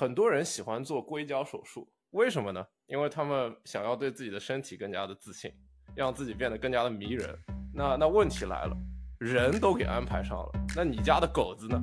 [0.00, 2.64] 很多人喜欢做硅胶手术，为什么呢？
[2.86, 5.52] 因为他们想要对自己的身体更加的自信，
[5.94, 7.38] 让自己变得更加的迷人。
[7.74, 8.74] 那那问题来了，
[9.18, 11.78] 人都给安排上了，那你家的狗子呢？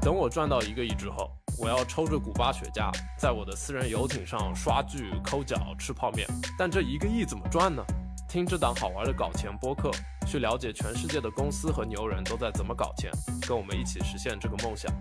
[0.00, 6.24] 等我赚到一个亿之后，我要抽着古巴雪茄，在我的私人游艇上刷剧、抠脚、吃泡面。
[6.56, 7.84] 但这一个亿怎么赚呢？
[8.28, 9.90] 听这档好玩的搞钱播客，
[10.26, 13.10] 去了解全世界的公司和牛人都在怎么搞钱，
[13.46, 14.92] 跟我们一起实现这个梦想。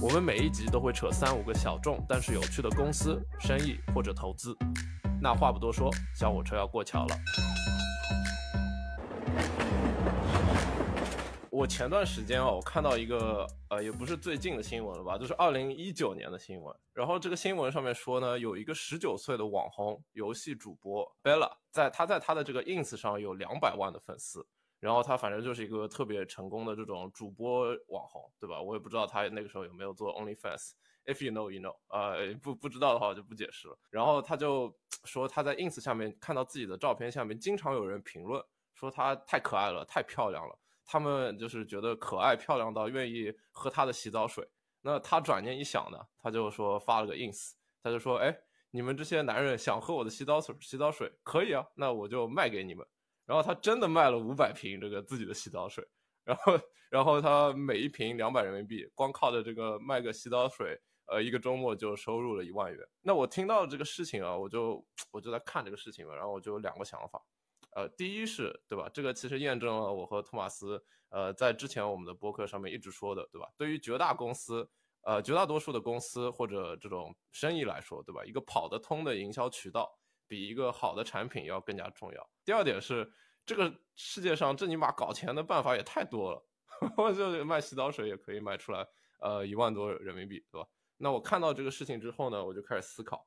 [0.00, 4.56] 我们每一集都会扯三五个小众但是有趣的公司、生意或者投资。
[5.20, 7.16] 那话不多说，小火车要过桥了。
[11.60, 16.74] 我前段时间啊，我看到一个呃，也不是最近的新闻了吧，就是二零一九年的新闻。
[16.94, 24.46] 然后这个新闻上面说呢，有一个十九岁的网红游戏主播 Bella，在他在他的这个 Ins 上有两百万的粉丝。
[24.78, 28.58] 然后他反正就是一个特别成功的这种主播网红，对吧？
[28.58, 30.70] 我也不知道他那个时候有没有做 OnlyFans。
[31.04, 31.76] If you know, you know。
[31.88, 33.78] 呃，不不知道的话我就不解释了。
[33.90, 40.58] 然后他就说他在 Ins 下面看到自己的照片下面经常有人评论说他太可爱了，太漂亮了。
[40.90, 44.44] 他们就是觉得可爱漂亮到愿意喝他的洗澡水。
[44.80, 48.36] 那他转念一想呢，他就说发了个 Ins，他就说，哎，
[48.72, 52.84] 你们这些男人想喝我的洗澡水，洗澡水可以啊，那我就卖给你们。
[53.24, 55.86] 然后他真的卖了五百瓶这个自己的洗澡水，
[56.24, 62.80] 然后然后他每一瓶两百人民币，光靠着这个卖个洗澡水，呃，一个周末就收入了一万元。
[63.00, 67.22] 那我听到这个事情啊，我就我就在看这个事情嘛，然后我就有两个想法，
[67.70, 68.88] 呃，第一是对吧？
[68.92, 73.48] 这个其实验证了我和托马斯呃在之前我们的播客上面一直说的，对吧？
[73.56, 74.68] 对于绝大公司，
[75.02, 78.24] 呃，绝大多数的公司或者这种生意来说，对吧？
[78.24, 79.96] 一个跑得通的营销渠道。
[80.30, 82.30] 比一个好的产品要更加重要。
[82.44, 83.12] 第二点是，
[83.44, 86.40] 这个世界上这尼玛搞钱的办法也太多了，
[86.96, 88.86] 我就卖洗澡水也可以卖出来，
[89.18, 90.68] 呃，一万多人民币，对吧？
[90.98, 93.26] 那我看到这个事情之后呢，我就开始思考，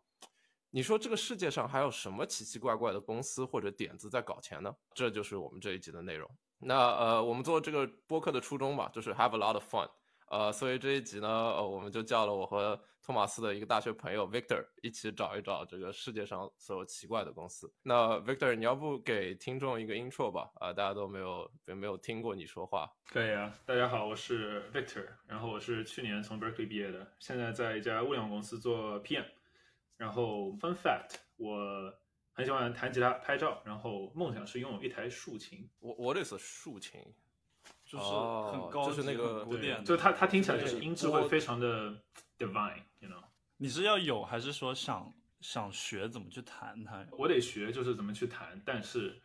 [0.75, 4.75] 你说这个世界上还有什么奇奇怪怪的公司或者点子在搞钱呢？
[4.95, 6.27] 这就是我们这一集的内容。
[6.57, 9.87] 那呃，我们做这个播客的初衷吧，就是 have a lot of fun。
[10.31, 17.71] 呃，所以这一集呢，呃，我们就叫了我和托马斯的一个大学朋友 Victor 一起找一找这个世界上所有奇怪的公司。
[17.83, 20.49] 那 Victor，你要不给听众一个 intro 吧？
[20.55, 22.91] 啊，大家都没有没有听过你说话。
[23.11, 29.25] 可以啊，大家好，我是 Victor，然后我是去年从 Berkeley 毕业的，现在在一家物联网公司做 PM。
[29.97, 31.93] 然后 Fun Fact，我
[32.31, 35.69] 很喜欢弹吉他、拍照，然后梦想是拥有一台竖琴。
[35.79, 36.99] 我我这是竖琴。
[37.85, 41.91] 就是很高，就是那个古典，就它它听起来就是音质会非常的
[42.37, 43.23] divine，you know。
[43.57, 47.05] 你是要有还是说想想学怎么去弹它？
[47.11, 49.21] 我得学就是怎么去弹，但是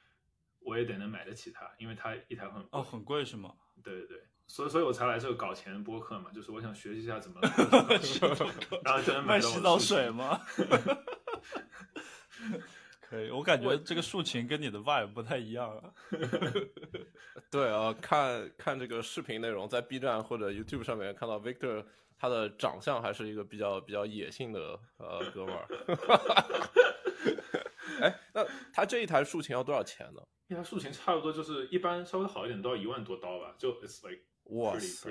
[0.61, 3.55] 我也得能买得起它，因为它一台很哦很贵是吗？
[3.83, 7.39] 对对对，所以所以我才来这个搞钱播客嘛，就是我想学习一下怎么，
[8.83, 10.41] 然后就能买洗澡水吗？
[13.01, 15.93] 可以，我感觉这个竖琴跟你的 vibe 不太一样啊。
[17.51, 21.85] 对啊，看看这个视频内容，在 B 站或者 YouTube 上面看到 Victor，
[22.19, 25.67] 他的长相还是一个比较比较野性的呃哥们儿。
[28.01, 30.21] 哎，那他这一台竖琴要多少钱呢？
[30.49, 35.11] 一台竖琴差不多就是一般稍微好一点都要一万多刀吧，就 it's like 哇塞，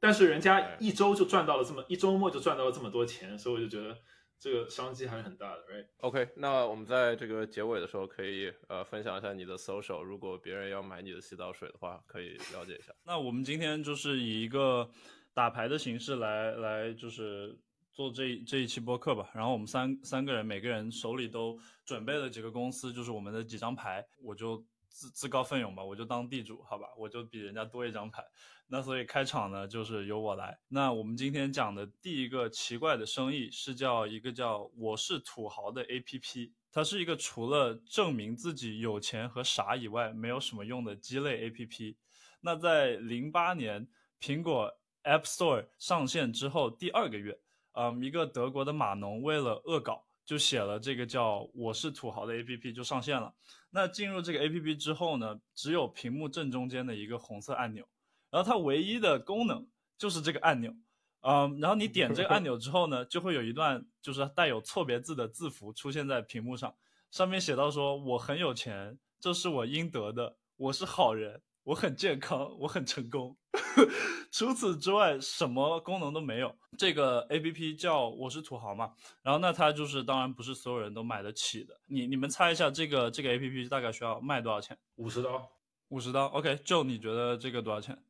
[0.00, 3.96] 但是人家一周就赚到了这么一周末就赚到了这么多钱，所以我就觉得。
[4.40, 12.92] 这个商机还是很大的，right？OK，那我们在这个结尾的时候可以呃分享一下你的 social，如果别人要买你的洗澡水的话，可以了解一下。
[13.04, 14.88] 那我们今天就是以一个
[15.34, 17.58] 打牌的形式来来就是
[17.92, 19.28] 做这这一期播客吧。
[19.34, 24.64] 然后我们三三个人每个人手里都准备了几个公司，就是我们的几张牌，我就。
[24.98, 28.20] 自自告奋勇吧，我就当地主，好吧，我就比人家多一张牌。
[28.66, 30.58] 那所以开场呢，就是由我来。
[30.66, 41.94] 那我们今天讲的第一个奇怪的生意是叫一个叫“我是土豪”的 APP，它是一个除了证明自己有钱和傻以外没有什么用的鸡肋 APP。
[42.40, 43.86] 那在零八年
[44.20, 44.68] 苹果
[45.04, 47.38] App Store 上线之后第二个月，
[47.74, 50.07] 嗯，一个德国的码农为了恶搞。
[50.28, 53.32] 就写了这个叫“我是土豪”的 A P P 就上线了。
[53.70, 57.88] 那进入这个 A P P 之后呢，只有屏幕正中间的一个红色按钮，
[58.30, 59.66] 然后它唯一的功能
[59.96, 60.76] 就是这个按钮。
[61.22, 66.76] 嗯，然后你点这个按钮之后呢，就会有一段就是带有错别字的字符出现在屏幕上，
[67.10, 73.36] 上面写到说：“我很有钱，这是我应得的，我是好人。”我很健康，我很成功。
[74.32, 76.56] 除此之外，什么功能都没有。
[76.78, 81.78] 这个 A P P 叫我是土豪嘛，然后那它就是当然不是所有人都买得起的。
[81.84, 84.78] 你你们猜一下，这个这个 A P P 大概需要卖多少钱？
[84.94, 85.46] 五十刀，
[85.88, 86.24] 五十刀。
[86.28, 88.02] OK，就你觉得这个多少钱？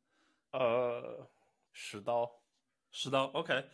[0.51, 1.27] 呃，
[1.73, 2.31] 十刀。
[2.91, 3.65] 十刀，OK，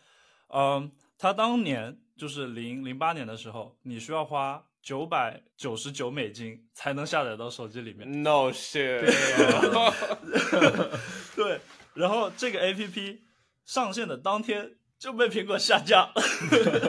[0.48, 8.22] 嗯，它当年就是零零八年的时候，你需要花九百九十九美金才能下载到手机里面。
[8.22, 9.02] No shit，
[11.36, 11.60] 对，
[11.96, 13.18] 然后这个 APP
[13.66, 16.14] 上线的当天就被苹果下架，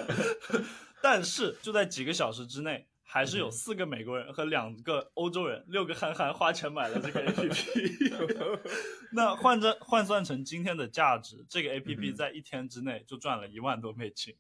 [1.01, 8.61] 但是就在几个小时之内，还是有四个美国人和两个欧洲人，六个憨憨花钱买了这个 APP。
[9.13, 14.37] 那换着换算成今天的价值，这个 APP 在一天之内就赚了一万多美金。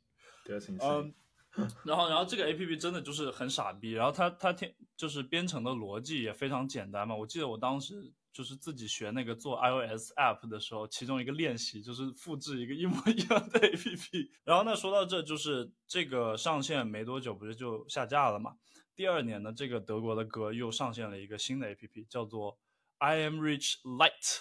[0.82, 1.14] 嗯
[1.85, 7.14] 然后然后这个 A P P 真的就是很傻逼，然后它它天就是编程的逻辑也非常简单嘛。
[7.14, 14.31] 我记得我当时就是自己学那个做 iOS app 的时候，其中一个练习就是复制一个一模一样的 A P P。
[14.44, 18.56] 然后呢，说到这就是这个上线没多久不是就下架了嘛？
[18.94, 22.58] 第二年呢，这个德国的歌又上线了一个新的 A P P，叫做
[22.99, 24.41] I Am Rich Light。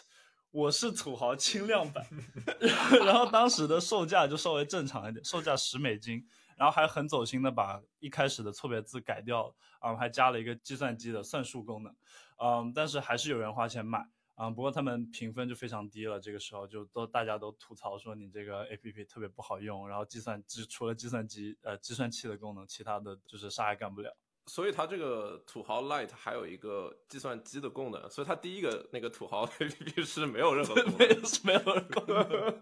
[0.51, 2.07] 我是土豪轻量版，
[3.05, 11.95] 然后当时的售价就稍微正常一点，售价十美金，然后还很走心的把一开始的错别字改掉了，啊、还加了一个计算机的算术功能，
[12.37, 24.15] 嗯，但是还是有人花钱买，啊、不过他们评分就非常低了，这个时候就都大家都吐槽说你这个 A P P 特别不好用，然后计算机除了计算机呃计算器的功能，其他的就是啥也干不了。
[24.47, 32.59] 所以它这个土豪 Lite 还有一个计算机的功能，所以它第一个那个土豪 APP 是没有任何功没能有 没有人功能。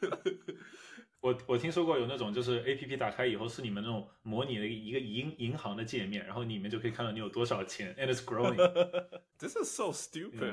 [1.22, 8.56] 我我听说过有那种就是 A P P 打开以后是你们那种模拟的一个银银行的界面，然后里面就可以看到你有多少钱，and it's growing。
[9.38, 10.52] This is so stupid。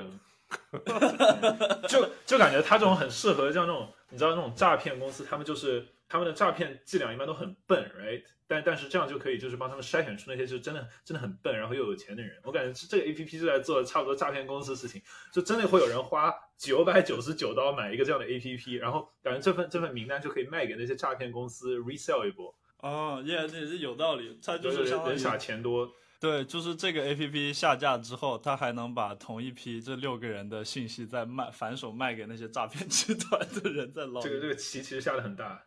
[0.72, 8.24] 嗯就就感觉他这种很适合像那种你知道那种诈骗公司，他们就是他们的诈骗伎俩一般都很笨，right？
[8.48, 12.36] 但但是这样就可以就是帮他们筛选出那些就是真的真的很笨，然后又有钱的人。
[12.42, 15.00] 我感觉这个 A P P 就在做差不多诈骗公司的事情，
[15.32, 25.88] 就真的会有人花九百九十九刀买一个这样的 A P P，然后感觉这份这份名单就可以卖给那些诈骗公司 resell 一波，哦，也也是有道理，他就就是人傻钱多。
[26.18, 34.20] 对，就是这个 A P P 下架之后，他还能把同一批这六个人的信息再卖反手卖给那些诈骗集团的人，再捞。
[34.20, 35.64] 这个这个棋其实下的很大。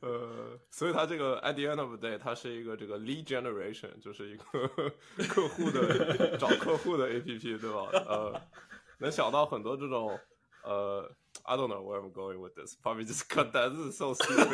[0.00, 4.44] 呃，所以它这个 at the end of the day，它是一个这个 lead generation，就是一个
[5.28, 7.88] 客户的找客户的 APP，对吧？
[7.92, 8.40] 呃，
[8.98, 10.18] 能想到很多这种
[10.64, 11.10] 呃
[11.42, 12.74] ，I don't know where I'm going with this.
[12.82, 13.70] Probably just cut that.
[13.70, 14.50] This is so stupid.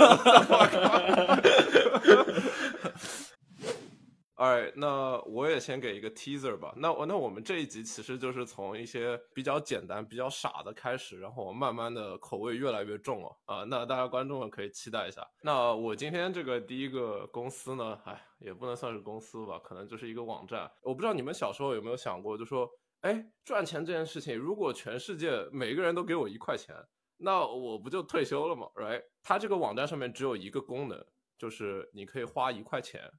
[4.37, 6.75] Alright，那我也先给一个 teaser 吧。
[6.77, 13.35] 那我那我们这一集其实就是从一些比较简单、比较傻的开始，然后我慢慢的口味越来越重哦。
[13.47, 15.27] 啊，那大家观众们可以期待一下。
[15.41, 20.71] 那我今天这个第一个公司呢，哎，也不能算是公司吧，可能就是一个网站。
[20.83, 22.69] 我不知道你们小时候有没有想过，就说，
[23.01, 26.77] 哎，赚钱这件事情，如果全世界每个人都给我一块钱，
[27.17, 29.03] 那我不就退休了吗？Right？
[29.23, 31.03] 它这个网站上面只有一个功能，
[31.39, 33.11] 就是你可以花一块钱。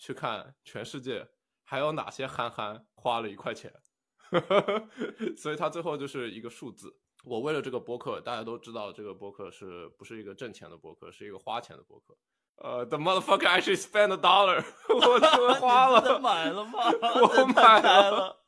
[0.00, 1.28] 去看全世界
[1.62, 3.70] 还有哪些憨憨花了一块钱，
[5.36, 6.98] 所以它最后就是一个数字。
[7.22, 12.16] 我为了这个播客，大家都知道这个播客是不是一个挣钱的播客，是一个花钱的播客。
[12.56, 16.78] 呃、uh,，the motherfucker actually spent a dollar， 我 花了，买了吗？
[17.02, 18.40] 我买了。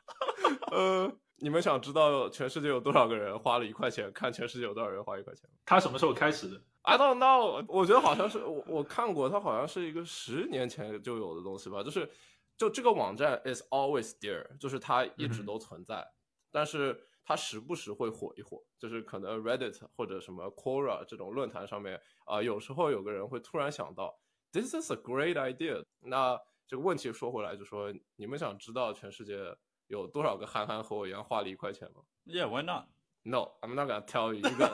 [0.71, 5.49] 呃，你们想知道全世界有多少个人花了一块钱看全世界有多少人花一块钱？
[5.67, 6.63] 他什么时候开始的？
[6.83, 11.83] I don't know，我觉得好像是我我看过，它好像是一个十年前就有的东西吧。
[11.83, 12.11] 就是
[12.57, 16.13] 就这个网站 is always there，就是它一直都存在，嗯、
[16.51, 18.61] 但是它时不时会火一火。
[18.79, 24.19] 就是可能 Reddit 或者什么 Quora 这种论坛上面啊、呃，有时候有个人会突然想到
[24.51, 25.85] ，This is a great idea。
[26.01, 26.37] 那
[26.67, 32.87] 这个问题说回来，就说你们想知道全世界有多少个憨憨和我一样花了一块钱吗？Yeah，why not？
[33.25, 34.71] No, I'm not gonna tell you 一个。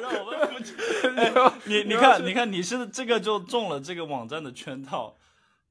[0.00, 0.40] 让我们。
[1.64, 5.16] 你你看，你看，你是这个就中了这个网站的圈套，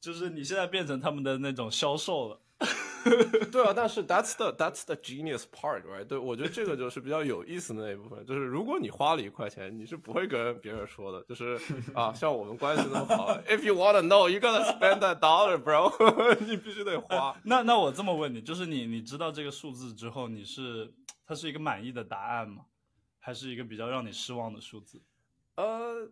[0.01, 2.39] 就是你现在变成他们的那种销售了。
[3.50, 6.03] 对啊，但是 that's the that's the genius part, right？
[6.05, 11.57] 对，我觉得这个就是比较有意思的那一部分，就是如果你花了一块钱，你是不会跟别人说的，就是
[11.95, 17.33] 啊，像我们关系那么好，if you wanna know, you gotta spend that dollar, bro，你必须得花。
[17.43, 20.91] 那那我这么问你，就是你你知道这个数字之后，你是
[21.29, 22.65] 它是一个满意的答案吗？
[23.19, 25.00] 还是一个比较让你失望的数字？
[25.57, 26.09] 呃，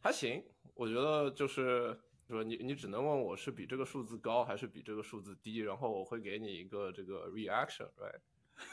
[0.00, 0.44] 还行，
[0.74, 1.98] 我觉得就是。
[2.26, 8.18] 说你你只能问我是比这个数字高还是比这个数字低，然后我会给你一个这个 reaction，right？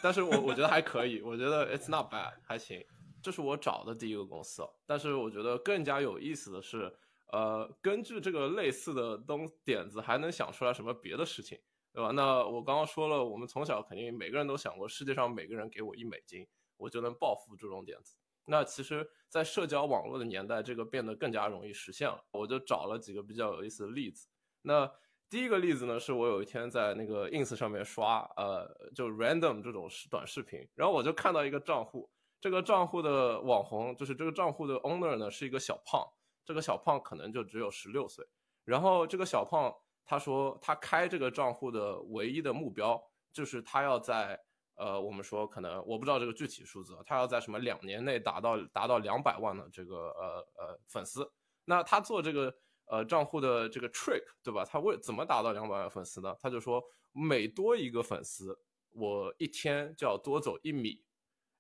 [0.01, 2.81] 但是我我觉得还可以，我觉得 it's not bad，还行。
[3.21, 6.95] 这是我找的第一个公司，但是我觉得更加有意思的是，
[7.33, 11.59] 呃，根据这个类似的东点子，还能想出来什么别的事情，
[11.93, 12.11] 对吧？
[12.11, 18.15] 那我刚刚说了，我们从小肯定每个人都想过，世界上每个人给我一美金，我就能暴富这种点子。
[18.45, 22.23] 那其实，在社交网络的年代，这个变得更加容易实现了。
[22.31, 24.27] 我就找了几个比较有意思的例子。
[24.63, 24.91] 那
[25.29, 32.09] 第一个例子呢，是我有一天在那个 ins 上面刷，呃，就 random 这种短视频，然后我就看到一个账户，
[32.41, 36.03] 这个账户的网红就是这个账户的 owner 呢是一个小胖，
[36.43, 38.25] 这个小胖可能就只有十六岁。
[38.65, 39.73] 然后这个小胖
[40.11, 43.01] 他说，他开这个账户的唯一的目标
[43.31, 44.37] 就是他要在。
[44.75, 51.29] 呃，我们说可能我不知道这个具体数字，他要在什么两年内达到达到两百万的这个呃呃粉丝，
[51.65, 52.51] 那他做这个
[52.85, 54.65] 呃账户的这个 trick 对吧？
[54.65, 56.35] 他为怎么达到两百万粉丝呢？
[56.39, 58.57] 他就说每多一个粉丝，
[58.93, 61.03] 我一天就要多走一米，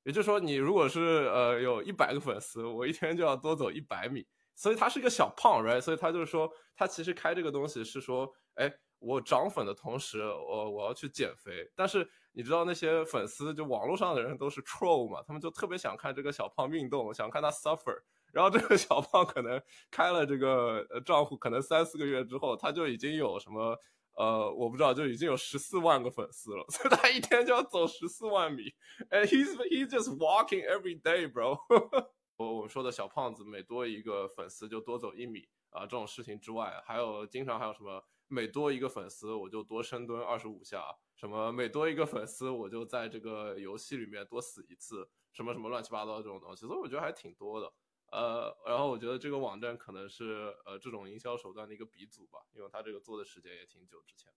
[0.03, 4.25] 也就是说你如果是呃有一百个粉丝，我一天就要多走一百米，
[4.61, 5.81] 所以他是一个小胖，right？
[5.81, 12.07] 所以他就是说他其实开这个东西是说，哎，我涨粉的同时，我我要去减肥，但是。
[12.33, 17.93] 你知道那些粉丝就网络上的人都是 troll 嘛，他们就特别想看这个小胖运动，想看他 suffer。
[18.31, 23.77] 然后这个小胖可能开了这个账户，可能三四个月之后，他就已经有什么
[24.15, 26.65] 呃，我不知道，就已经有十四万个粉丝了。
[26.69, 28.63] 所以他一天就要走十四万米。
[29.09, 31.57] 哎，he's he's just walking every day, bro。
[32.41, 38.03] 我们说的小胖子每多一个粉丝就多走一米啊，这种事情之外，还有经常还有什么？
[38.27, 40.95] 每多一个粉丝，我就多深蹲二十五下。
[41.17, 45.09] 什么每多一个粉丝，我就在这个游戏里面多死一次。
[45.33, 47.71] 什么什么乱七八糟这种东西，所以我觉得还挺多的。
[48.11, 54.31] 呃，然后我觉得这个网站可能是呃这种营销手段的一个鼻祖吧，因为他这个做的时间也挺久之前。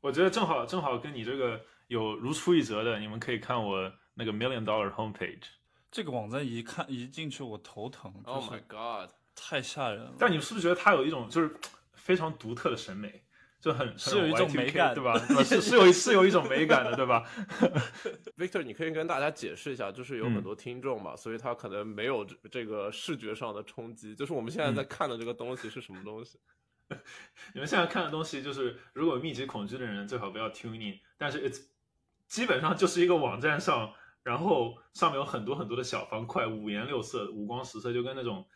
[0.00, 5.44] 我觉得正好正好跟你这个有如出一辙的，你们可以看我那个 Million Dollar Homepage。
[5.90, 8.12] 这个网站一看一进去我头疼。
[8.24, 10.14] Oh my god，太吓人了。
[10.18, 11.54] 但你们是不是觉得它有一种就是？
[11.94, 13.22] 非常独特的审美，
[13.60, 15.18] 就很是有一种美感， 对吧？
[15.44, 17.22] 是是有是有一种美感的，对吧？
[18.38, 24.14] Victor，你可以跟大家解释一下，就是有很多听众嘛，所以他可能没有这个视觉上的冲击。
[24.14, 26.38] 就是我们现在在看的这个东西是什么东西？
[27.52, 31.62] 你们现在看的东西就是，如果密集恐惧的人最好不要 tune in，但是 it's
[32.26, 33.92] 基本上就是一个网站上，
[34.28, 38.46] 然后上面有很多很多的小方块，五颜六色、五光十色，就跟那种。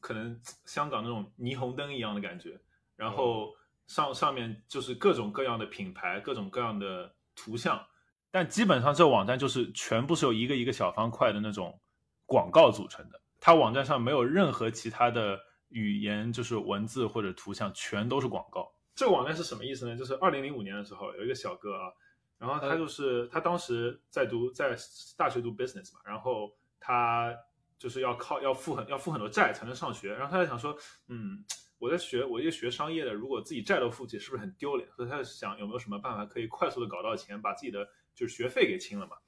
[0.00, 2.58] 可能香港那种霓虹灯一样的感觉，
[2.96, 3.54] 然后
[3.86, 7.86] 上上面就是各种各样的品牌，各种各样的图像，
[8.32, 11.78] 但基本上这网站就是全部是由一个一个小方块的那种
[12.24, 13.20] 广告组成的。
[13.38, 15.38] 它网站上没有任何其他的
[15.68, 18.74] 语言，就是文字或者图像，全都是广告。
[18.96, 19.96] 这个网站是什么意思呢？
[19.96, 21.92] 就是二零零五年的时候，有一个小哥啊，
[22.38, 24.76] 然后他就是他当时在读在
[25.16, 27.36] 大学读 business 嘛，然后他。
[27.78, 30.74] 就是要靠要付很要付很多债才能上学，然后他就想说，
[31.08, 31.44] 嗯，
[31.76, 34.88] 我在学我一个学商业的，如果自己债都付不起，是不是很丢脸？
[34.96, 39.18] 所以他就想有没有什么办法可以快速的搞到钱，把自己的就是学费给清了嘛。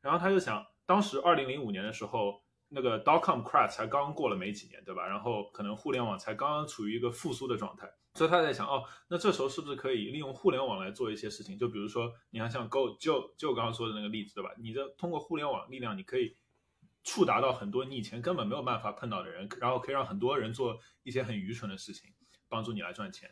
[0.00, 2.40] 然后他就想，当时二零零五年的时候，
[2.76, 5.06] 那个 dot com crash 才刚过了没几年，对吧？
[5.06, 11.56] 然后可能互联网才刚刚处于一个复苏的状态，所以他在想，哦，那这时候是不是可以利用互联网来做一些事情？
[11.56, 14.50] 就比如说，你看像 Go 就就刚刚说的那个例子，对吧？
[14.58, 16.36] 你的通过互联网力量，你可以。
[17.08, 22.10] 触达到很多你以前根本没有办法碰到的人，然后可以让很多人做一些很愚蠢的事情，
[22.48, 23.30] 帮助你来赚钱，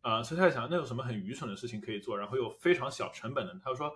[0.00, 3.56] 啊，所以他在想那有什么很愚蠢的事情可以做，然后又非常小成本的。
[3.62, 3.92] 他就说，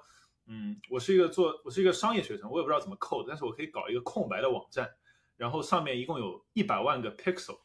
[0.47, 4.88] 嗯，我是一个做我是一个商业学生，我也不知道怎么 code，但是我可以搞一个空白的网站，
[5.37, 7.59] 然后上面一共有一百万个 pixel，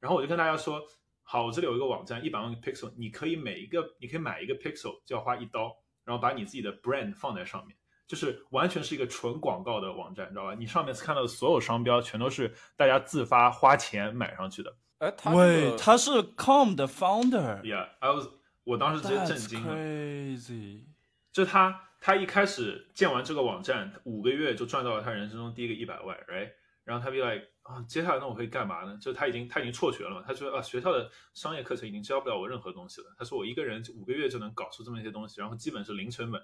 [0.00, 0.82] 然后我就跟大家说，
[1.22, 7.76] 好，我这里有一个网站，一百万个 pixel，你可以每一个你可以买一个 pixel 就要花一刀，然后把你自己的 brand 放在上面。
[8.06, 10.54] 就是完全是一个纯广告的网站，你知道吧？
[10.54, 14.76] 你上面看到的所有商标全都是大家自发花钱买上去的。
[14.98, 17.62] 哎，他喂，他是 Com 的 founder。
[17.62, 18.26] Yeah，I was，
[18.64, 19.74] 我当时直接震惊了。
[19.74, 20.84] Crazy。
[21.32, 26.52] 就他，他一开始建完这个网站，五个月就赚到了他人生中第一个一百万，right？
[26.84, 28.98] 然后他 be like，啊，接下来那我可以干嘛呢？
[29.00, 30.22] 就他已经他已经辍学了嘛？
[30.26, 33.06] 他说啊，学校的商业课程已经教不了我任何东西了。
[33.16, 36.38] 他说我一个人五个月就能搞出这么一些东西，然后基本是零成本。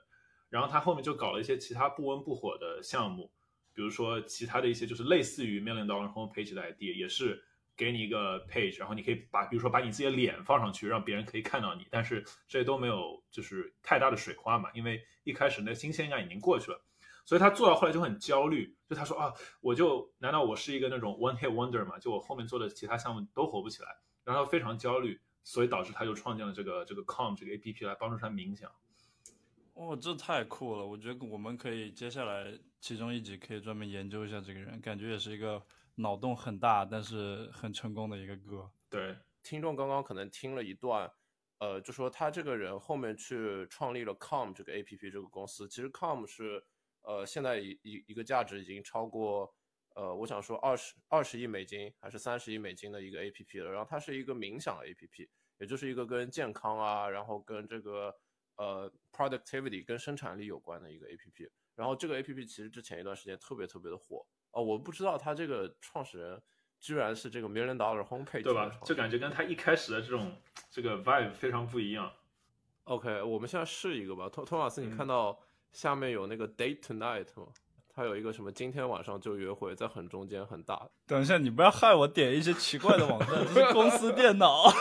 [0.49, 3.31] 然后他后面就搞了一些其他不温不火的项目，
[3.75, 7.45] 比如说其他的一些就是类似于 Million Dollar Home Page 的 idea，也是
[7.80, 16.78] 给你一个 page，然后你可以把比如说把你自己的脸放上去，让别人可以看到你，但是这都没有就是太大的水花嘛，因为一开始那新鲜感已经过去了，
[17.25, 19.32] 所以他做到后来就很焦虑，就他说啊，
[19.62, 21.99] 我就难道我是一个那种 one hit wonder 嘛？
[21.99, 23.88] 就我后面做的其他项目都火不起来，
[24.25, 28.70] 然后非常焦虑，所以导致他就创建了这个这个 Com 这个 A P P 来帮助他冥想。
[29.72, 30.84] 哦，这太酷了！
[30.84, 35.62] 我觉得我们可以接下来其中一集可以专门研究一下这个人，感觉也是一个
[35.97, 38.70] 脑洞很大，但是很成功的一个歌。
[38.88, 41.11] 对，听众刚刚可能听了一段，
[41.59, 46.64] 呃，就说他这个人后面去创立了 Com 这个 APP 这个公司，其实 Com 是
[47.02, 49.54] 呃，现在一一一个价值已经超过
[49.94, 53.70] 呃，我想说二十二十亿美金还是三十亿美金的一个 A P P 了。
[53.70, 55.28] 然后它是一个冥想 A P P，
[55.59, 58.14] 也就是一个跟健康啊，然后跟这个
[58.56, 61.50] 呃 productivity 跟生产力有关的一个 A P P。
[61.75, 66.40] 然后这个 A P P 其实之前一段时间特别特别的火哦，我不知道他这个创始人
[66.80, 68.71] 居然是这个 Million Dollar Homepage 对吧？
[68.85, 70.37] 就感觉跟他一开始的这种
[70.71, 72.11] 这个 vibe 非常不一样。
[72.85, 74.28] OK，我们现在试一个吧。
[74.28, 75.38] 托托马斯，你看到
[75.73, 77.47] 下面有那个 Date Tonight 吗？
[77.92, 80.88] 它有一个什么今天晚上就约会，在很中间很大。
[81.07, 84.73] 等一下，你不要害我点一些奇怪的网站，这是公司电脑。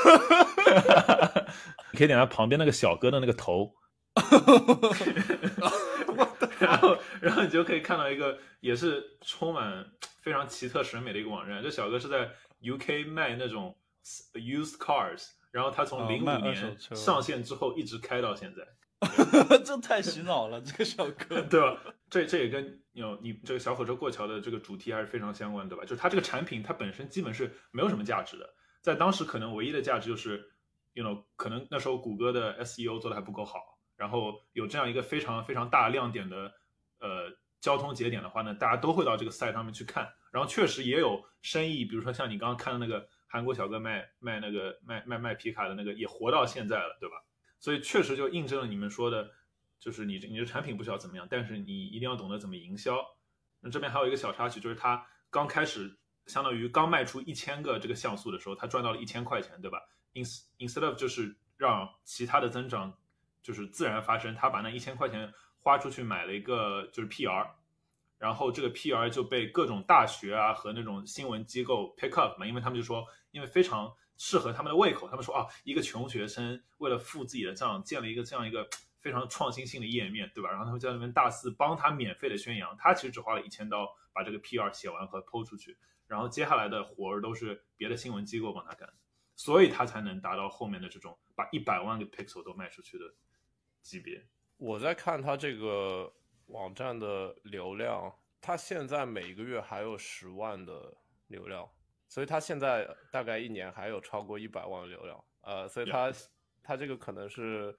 [1.91, 3.75] 你可以点它旁边那个小哥的那个头。
[6.59, 9.85] 然后，然后你就可以看到一个也是充满
[10.21, 11.61] 非常奇特审美的一个网站。
[11.63, 13.77] 这小哥是在 UK 卖那种
[14.33, 15.29] used cars。
[15.51, 18.63] 然后他从零五年上线之后一直开到现在，
[19.65, 21.75] 这太洗脑了，这个小哥， 对吧？
[22.07, 25.83] 这这也跟有你这个小火车过桥的这个主题还是非常相关，对吧？
[25.83, 28.47] 就是它这个产品它本身基本是没有什么价值的，
[28.83, 30.47] 在当时可能唯一的价值就是
[30.93, 33.57] ，you know，可能那时候谷歌的 SEO 做的还不够好，
[33.99, 36.51] 然后有这样一个非常非常大亮点的
[36.99, 43.07] 呃交通节点的话呢，大家都会到这个 site 上面去看，然后确实也有生意，比如说像你刚刚看的那个。
[43.31, 47.15] 韩国小哥卖卖那个卖卖卖皮卡的那个也活到现在了，对吧？
[47.59, 49.29] 所以确实就印证了你们说的，
[49.79, 52.97] 就是你你的产品不需要怎么样，但是你一定要懂得怎么营销。
[53.59, 59.79] 那这边还有一个小插曲，就是他刚开始相当于刚卖出一千个这个像素的时候，他赚到了一千块钱，对吧
[60.15, 62.97] ？ins instead of 就是让其他的增长
[63.41, 67.49] 就是自然发生，他把那一千块钱花出去买了一个就是 PR。
[68.17, 78.67] 然后这个 PR 就被各种大学啊和那种新闻机构 pick up 嘛，因为他们就说，因为非常适合他们的胃口，他们说啊，一个穷学生为了付自己的账，建了一个这样一个
[78.99, 80.49] 非常创新性的页面，对吧？
[80.49, 88.91] 然后他们在那边大肆帮他免费的宣扬，他其实只花了一千刀把这个 PR 写完和抛出去，然后接下来的活儿都是别的新闻机构帮他干，
[89.37, 93.05] 所以他才能达到后面的这种把一百万个 pixel 都卖出去的
[93.81, 94.21] 级别。
[94.57, 96.11] 我在看他这个。
[96.49, 98.11] 网站的流量，
[98.41, 100.91] 它现在每一个月还有十万的
[101.27, 101.69] 流量，
[102.07, 105.23] 所以它现在大概一年还有超过一百万的流量。
[105.41, 106.11] 呃，所以它
[106.63, 107.77] 它这个可能是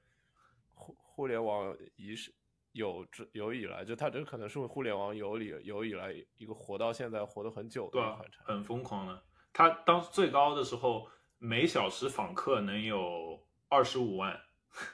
[0.73, 2.15] 互互联网以
[2.71, 9.21] 有之有以来，就它这可能是互联网有里有以来一个活到现在活得很久的一款产品，很疯狂的。
[9.53, 11.09] 它当最高的时候，
[11.39, 14.41] 每小时访客能有二十五万。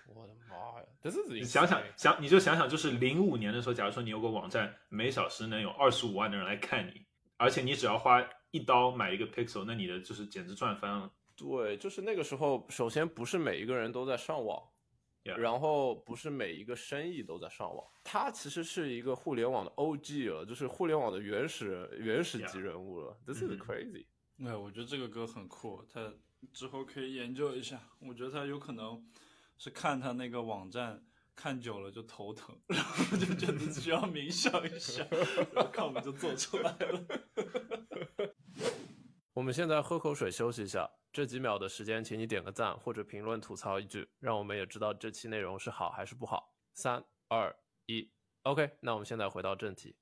[0.09, 0.87] 我的妈呀！
[1.03, 11.11] 这是你想想想，你就想想，就是零五年的时候，假如说你有个网站，每小时能有二十五万的人来看你，而且你只要花一刀买一个 pixel，那你的就是简直赚翻了。
[11.37, 14.61] 对，就是那个时候，首先不是每一个人都在上网，
[15.23, 17.87] 然后不是每一个生意都在上网。
[18.03, 23.17] 它其实是一个互联网的 OG 了，就是互联网的原始原始级人物了。
[23.27, 24.07] This is crazy。
[24.45, 26.13] 哎，我觉得这个歌很酷，他
[26.53, 27.81] 之后可以研究一下。
[28.01, 29.05] 我觉得他有可能。
[29.59, 35.07] 是看他那个网站看久了就头疼，然后就觉得需要冥想一下，
[35.55, 37.07] 然后看我们就做出来了。
[39.35, 46.55] 我们现在喝口水休息一下，这几秒的时间，请你点个赞或者评论吐槽一句，让我们也知道这期内容是好还是不好。
[46.73, 48.11] 三二一
[48.45, 49.97] ，OK，那我们现在回到正题。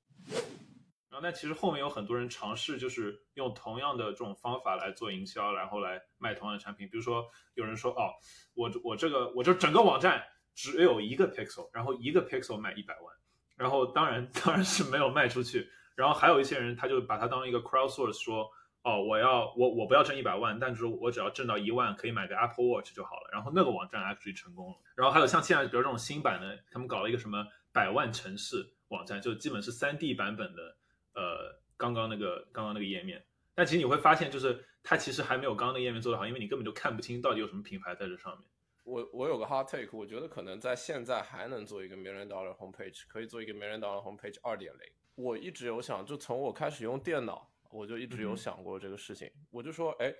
[1.21, 6.87] 那其实后面有很多人尝试，就是用同样的这种方法来做营销，然后来卖同样的产品。
[6.89, 8.11] 比如说，有人说：“哦，
[8.53, 10.23] 我我这个我就整个网站
[10.53, 13.15] 只有一个 pixel，然后一个 pixel 卖一百万。”
[13.55, 15.69] 然后当然当然是没有卖出去。
[15.95, 18.49] 然后还有一些人，他就把它当一个 crowd source，说
[18.83, 24.75] ：“哦，我要我我不要挣一百万，但是我只要挣到一万，可以买个 Apple Watch 就好了。”然后那个网站 actually 成功了。
[24.95, 30.77] 然后还有像现在比如这种新版的，他们搞了一个什么百万城市网站，就基本是三 D 版本的。
[31.15, 33.23] 呃，刚刚那个刚刚那个页面，
[33.53, 38.47] 但其实你会发现，就是它其实还没有刚刚那个页面做得好，因为你根本就看不清到底有什么品牌在这上面。
[38.83, 44.81] 我我有个 hot take，我觉得可能在现在还能做一个 million dollar homepage，可以做一个 million dollar homepage 二点零。
[45.15, 49.31] 我一直有想，就从我开始用电脑，我就一直有想过这个事情。
[49.49, 50.13] 我就说，哎，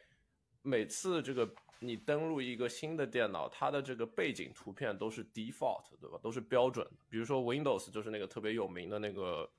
[0.62, 1.48] 每次这个
[1.80, 6.18] 你登录一个新的电脑，它的这个背景图片都是 default，对吧？
[6.24, 6.94] 都是标准的。
[7.10, 9.50] 比如说 Windows 就是那个特别有名的那个。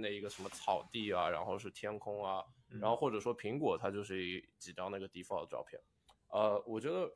[0.00, 2.42] 那一个什么草地啊，然后是天空啊，
[2.80, 5.80] 然后或者说苹果它就是一几张那个 default 照片，
[6.28, 7.12] 呃，我觉得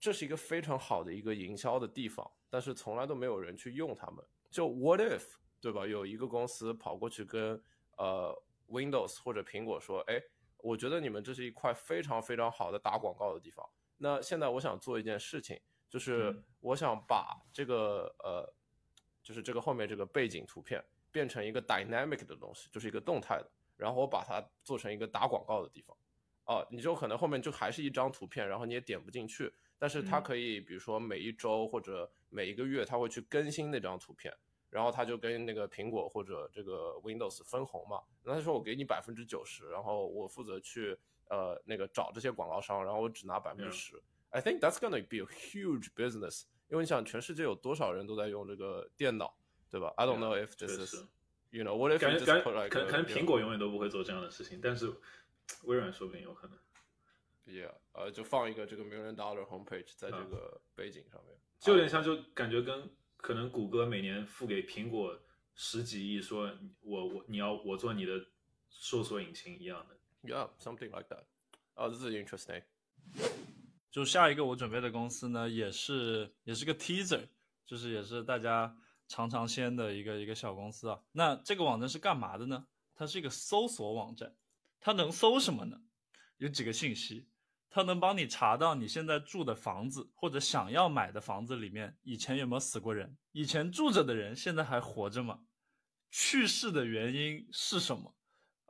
[0.00, 4.24] 这是一个非常好的一个营销的地方，但是从来都没有人去用它们。
[4.50, 5.22] 就 what if
[5.60, 5.86] 对吧？
[5.86, 7.62] 有一个公司跑过去跟
[7.96, 8.36] 呃
[8.68, 10.22] Windows 或者苹果说，哎，
[10.58, 13.68] 我觉得你们这是一块非常非常好的打广告的地方。
[13.98, 18.54] 那现在我想做一件事情，就是我想把这个呃，
[19.22, 20.84] 就是这个后面这个背景图片。
[21.16, 25.96] 变成一个 dynamic 的东西，就是一个动态的，然后我把它做成一个打广告的地方。
[26.44, 34.30] 哦，你就可能后面就还是一张图片，然后你也点不进去，但是它嗯可以，比如说每一周或者每一个月，它会去更新那张图片，
[34.68, 38.02] 然后它就跟那个苹果或者这个 Windows 分红嘛。
[38.22, 40.94] 那他说我给你百分之九十，然后我负责去
[41.30, 43.98] 呃那个找这些广告商，然后我只拿百分之十。
[44.28, 49.34] I think that's gonna be a huge business，因为你想全世界有多少人都在用这个电脑，
[49.70, 50.94] 对吧？I don't know if this is
[51.50, 53.20] you know what if 感 you 觉 just 感 put like 可能可能 a, you know-
[53.20, 54.92] 苹果永远都不会做这样的事情，但是
[55.64, 56.58] 微软说不定有可能。
[57.46, 65.16] Yeah，呃，就放一个这个 million dollar homepage 在这嗯个背景上面，就有点像，就感觉跟可能谷歌每年付给苹果
[65.54, 68.26] 十几亿，说我我你要我做你的
[68.68, 69.96] 搜索引擎一样的。
[70.28, 71.22] Yeah，something like that。
[71.74, 72.64] 哦，这是 interesting。
[73.92, 77.28] 就下一个我准备的公司呢，也是也是个 teaser，
[77.64, 78.76] 就是也是大家
[79.08, 81.00] 尝尝鲜的一个一个小公司啊。
[81.12, 82.66] 那这个网站是干嘛的呢？
[82.94, 84.34] 它是一个搜索网站，
[84.80, 85.80] 它能搜什么呢？
[86.38, 87.28] 有几个信息，
[87.68, 95.40] 它能帮你查到你现在住的房子或者想要买的房子里面以前有没有死过人，以前住着的人现在还活着吗？
[96.10, 98.14] 去世的原因是什么？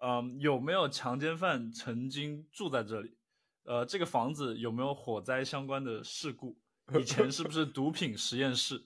[0.03, 3.16] 嗯，有没有强奸犯曾经住在这里？
[3.64, 6.59] 呃，这个房子有没有火灾相关的事故？
[6.99, 8.85] 以前是不是毒品实验室？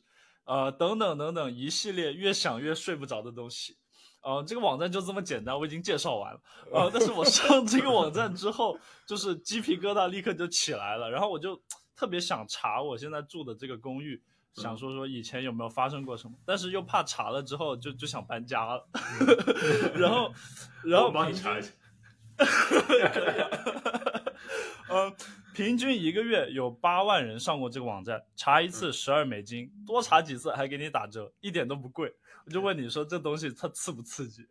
[0.50, 3.76] 呃，等等等等，一系列越想越睡不着的东西。
[4.22, 6.40] 呃，这个网站就这么简单，我已经介绍完了。
[6.72, 11.62] 呃，但是我上这个网站之后，就是鸡皮疙瘩立刻就起来了，然后我就
[11.94, 14.20] 特别想查我现在住的这个公寓，
[14.54, 18.88] 想说说以前有没有发生过什么，但是又怕查了之后就就想搬家了，
[19.94, 20.34] 然后
[20.82, 21.70] 然后我帮你查一下。
[24.88, 25.14] 呃，
[25.60, 32.10] 平均一个月有八万人上过这个网站，查一次十二美金，多查几次还给你打折，一点都不贵。
[32.46, 34.42] 我就问你说这东西它刺不刺激？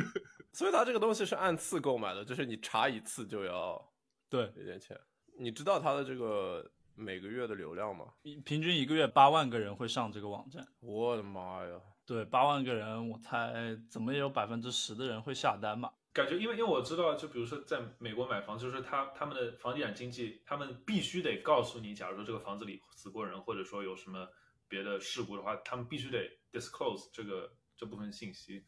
[0.52, 3.82] 所以它这个东西是按次购买的，就是你查一次就要
[4.28, 4.94] 对，一点钱。
[5.38, 8.04] 你知道它的这个每个月的流量吗？
[8.44, 10.68] 平均一个月八万个人会上这个网站。
[10.80, 11.80] 我的妈呀！
[12.04, 15.90] 对，八万个人，我猜怎么也有百分之十的人会下单吧？
[16.12, 24.28] 感觉，因为因为我知道，就比如说在美国买房，就是他他们的房地产经纪，他们必须得告诉你，假如说这个房子里死过人，或者说有什么
[24.68, 28.64] 别的事故的话，他们必须得 disclose 这个这部分信息，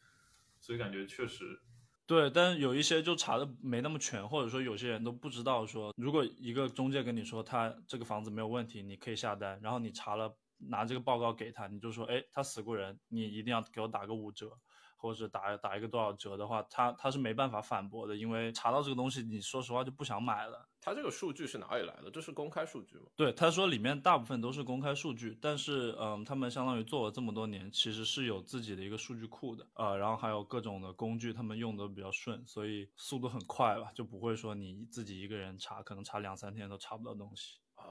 [0.59, 1.59] 所以感觉确实，
[2.05, 10.33] 对，但有一些就查的没那么全，或者说有些人都不知道说，如果一个中介跟你说他这个房子没有问题，你可以下单，然后你查了
[10.69, 14.57] 拿这个报告给他，你就说，哎，他死过人，你一定要给我打个五折，
[15.03, 20.65] 或者打打一个多少折的话，他他是没办法反驳的，因为查到这个东西，你说实话就不想买了。
[20.79, 22.09] 他这个数据是哪里来的？
[22.09, 23.03] 这是公开数据吗？
[23.17, 37.59] 对，他说里面大部分都是公开数据，但是嗯，他们相当于做了这么多年，其实是有自己的一个数据库的，呃，然后还有各种的工具，他们用的比较顺，所以速度很快吧，就不会说你自己一个人查，可能查两三天都查不到东西。
[37.75, 37.83] 啊，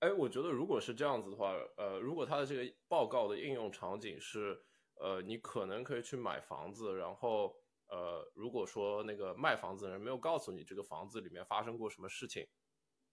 [0.00, 4.62] 哎，我觉得如果是这样子的话，呃，如果它的这个报告的应用场景是，
[5.00, 7.54] 呃，你可能可以去买房子，然后，
[7.88, 12.46] 呃，如果说那个卖房子的人没有告诉你这个房子里面发生过什么事情，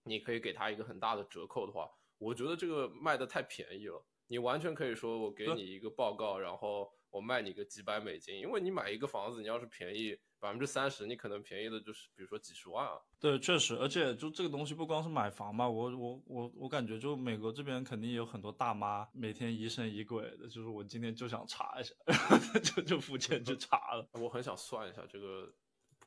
[0.04, 4.06] 你可以给他一个很大的折扣的话，我觉得这个卖的太便宜了。
[4.28, 13.02] 你完全可以说我给你一个报告，然后我卖你个几百美金，因为你买一个房子，你要是便宜百分之三十，你可能便宜的就是比如说几十万啊。
[13.20, 21.96] 对，确实，而且就这个东西不光是买房嘛，我我我我感觉就美国这边肯定有很多大妈每天疑神疑鬼的，就是我今天就想查一下，
[22.62, 25.52] 就就付钱去查了我很想算一下这个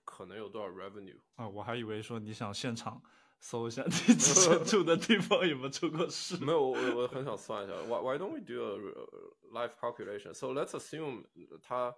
[0.05, 1.19] 可能有多少 revenue。
[1.35, 3.03] 啊，我还以为说你想现场
[3.41, 6.37] 搜一下你之前 住的地方有没有出过事。
[6.45, 7.75] 没有，我我我很想算一下。
[7.83, 10.33] Why why don't we do a uh, live calculation?
[10.33, 11.25] So let's assume
[11.63, 11.95] 他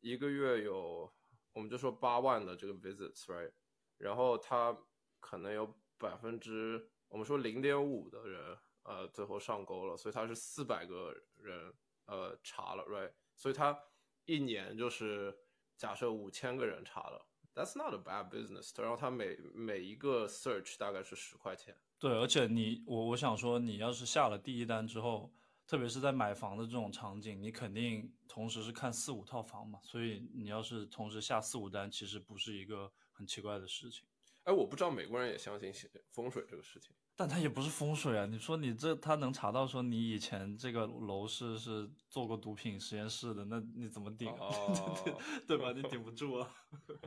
[0.00, 1.10] 一个月有，
[1.54, 3.50] 我们就说八万的这个 visits, right？
[3.96, 4.76] 然后他
[5.20, 11.72] 可能有百分之，我们说零点五的人，呃，最后上钩了，所以他是四百个人，
[12.04, 13.12] 呃，查了，right？
[13.34, 13.78] 所以他
[14.26, 15.34] 一年就是
[15.76, 17.26] 假设五千个人查了。
[17.54, 18.72] That's not a bad business。
[18.82, 21.76] 然后他每每一个 search 大概是十块钱。
[22.00, 25.32] 对，而且你我我想说，你要是下了第一单之后，
[25.66, 34.06] 特别是在买房的这种场景，你肯定同时是看四五套房嘛，所以你要是同时下四五单，其实不是一个很奇怪的事情。
[34.44, 35.72] 哎，我不知道美国人也相信
[36.10, 36.90] 风水这个事情。
[37.16, 38.26] 但它也不是风水啊！
[38.26, 44.36] 你说你这他能查到说你以前这个楼市是做过毒品实验室的，那你怎么顶啊？
[44.40, 45.14] 哦
[45.46, 45.72] 对吧？
[45.72, 46.54] 你顶不住啊！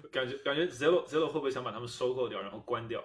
[0.09, 3.03] 感觉感觉 Zillow Zillow 会不会想把他们收购掉，然后关掉？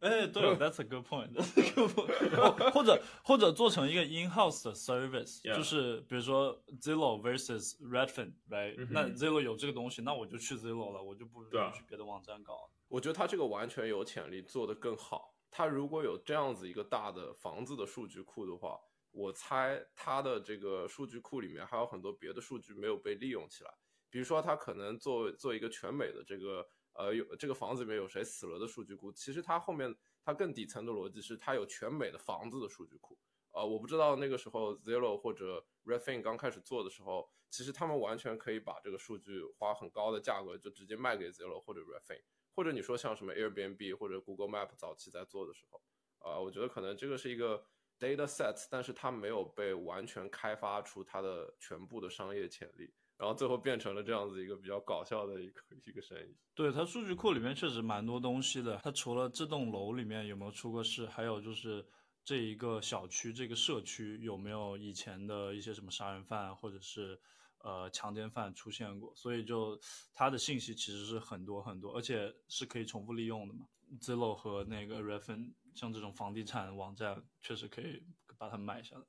[0.00, 2.70] 哎，对， That's a good point，a good point，。
[2.70, 8.86] 或者或者做成一个 in-house 的 service，就是比如说 Zillow versus Redfin，right？
[8.90, 12.70] 那 Zillow 有这个东西，那我就去 Zillow 了，我就不去别的网站搞。
[12.88, 15.34] 我觉得他这个完全有潜力做得更好。
[15.50, 18.78] 他如果有这样子一个大的房子的数据库的话，
[19.12, 23.70] 我猜他的这个数据库里面还有很多别的数据没有被利用起来。
[24.10, 26.68] 比如说，他可能做做一个全美的这个。
[26.98, 33.18] 呃，有这个房子里面有谁死了的数据库，其实它后面它更底层的逻辑是它有全美的房子的数据库。
[33.52, 42.20] 呃，我不知道那个时候 Zillow 或者 Redfin 刚开始做的时候，其实他们完全可以把这个数据花很高的价格就直接卖给 Zillow 或者 Redfin，
[42.54, 45.80] 或者你说像什么 Airbnb 或者 Google Map 早期在做的时候，
[46.18, 47.64] 啊，我觉得可能这个是一个
[47.98, 52.92] data set，但是它没有被完全开发出它的全部的商业潜力。
[53.18, 56.36] 然后最后变成了这样子一个比较搞笑的一个一个生意。
[56.54, 58.78] 对它数据库里面确实蛮多东西的。
[58.82, 61.86] 它除了这栋楼里面有没有出过事，还有就是
[62.24, 67.18] 这一个小区、这个社区有没有以前的一些什么杀人犯或者是
[67.58, 69.14] 呃强奸犯出现过。
[69.14, 69.78] 所以就
[70.14, 73.66] 它的信息其实是很多很多，而且是可以重复利用的嘛。
[74.00, 78.02] Zillow 和那个 Refin 像这种房地产网站确实可以
[78.36, 79.04] 把它买下来。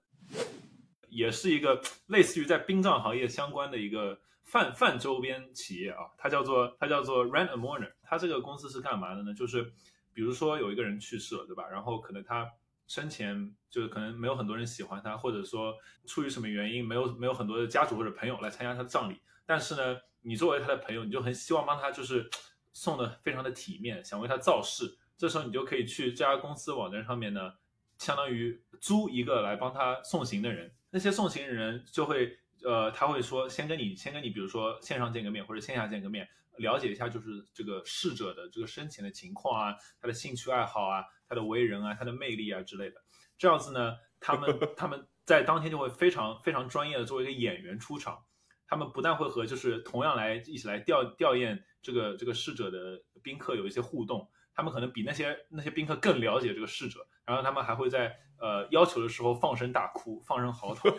[1.10, 7.92] 也是一个 类似于在殡葬行业相关的一个泛泛周边企业啊，它叫做它叫做 Rent a Mourner。
[8.04, 9.34] 它这个公司是干嘛的呢？
[9.34, 9.64] 就是
[10.14, 11.68] 比如说有一个人去世了，对吧？
[11.68, 12.50] 然后可能他
[12.88, 19.20] 生前就是可能没有很多人喜欢他，或者说出于什么原因没有没有很多的家属或者朋友来参加他的葬礼。
[19.46, 22.30] 但是呢，你作为他的朋友，你就很希望帮他就是
[22.72, 24.98] 送的非常的体面，想为他造势。
[25.18, 27.54] 这时候你就可以去这家公司网站上面呢，
[27.98, 30.72] 相当于租一个来帮他送行的人。
[30.98, 42.96] 那些送行人就会，呃，他会说，先跟你，先跟你，比如说线上见个面，或者线下见个面，了解一下，就是这个逝者的这个生前的情况啊，他的兴趣爱好啊，他的为人啊，他的魅力啊之类的。
[43.38, 48.26] 这样子呢，他们 他们在当天就会非常非常专业的作为一个演员出场，
[48.68, 58.18] 他们不但会和就是同样来一起来吊吊唁这个这个逝者的宾客有一些互动，他们可能比那些那些宾客更了解这个逝者，然后他们还会在。
[58.40, 60.92] 呃，要求的时候放声大哭，放声嚎啕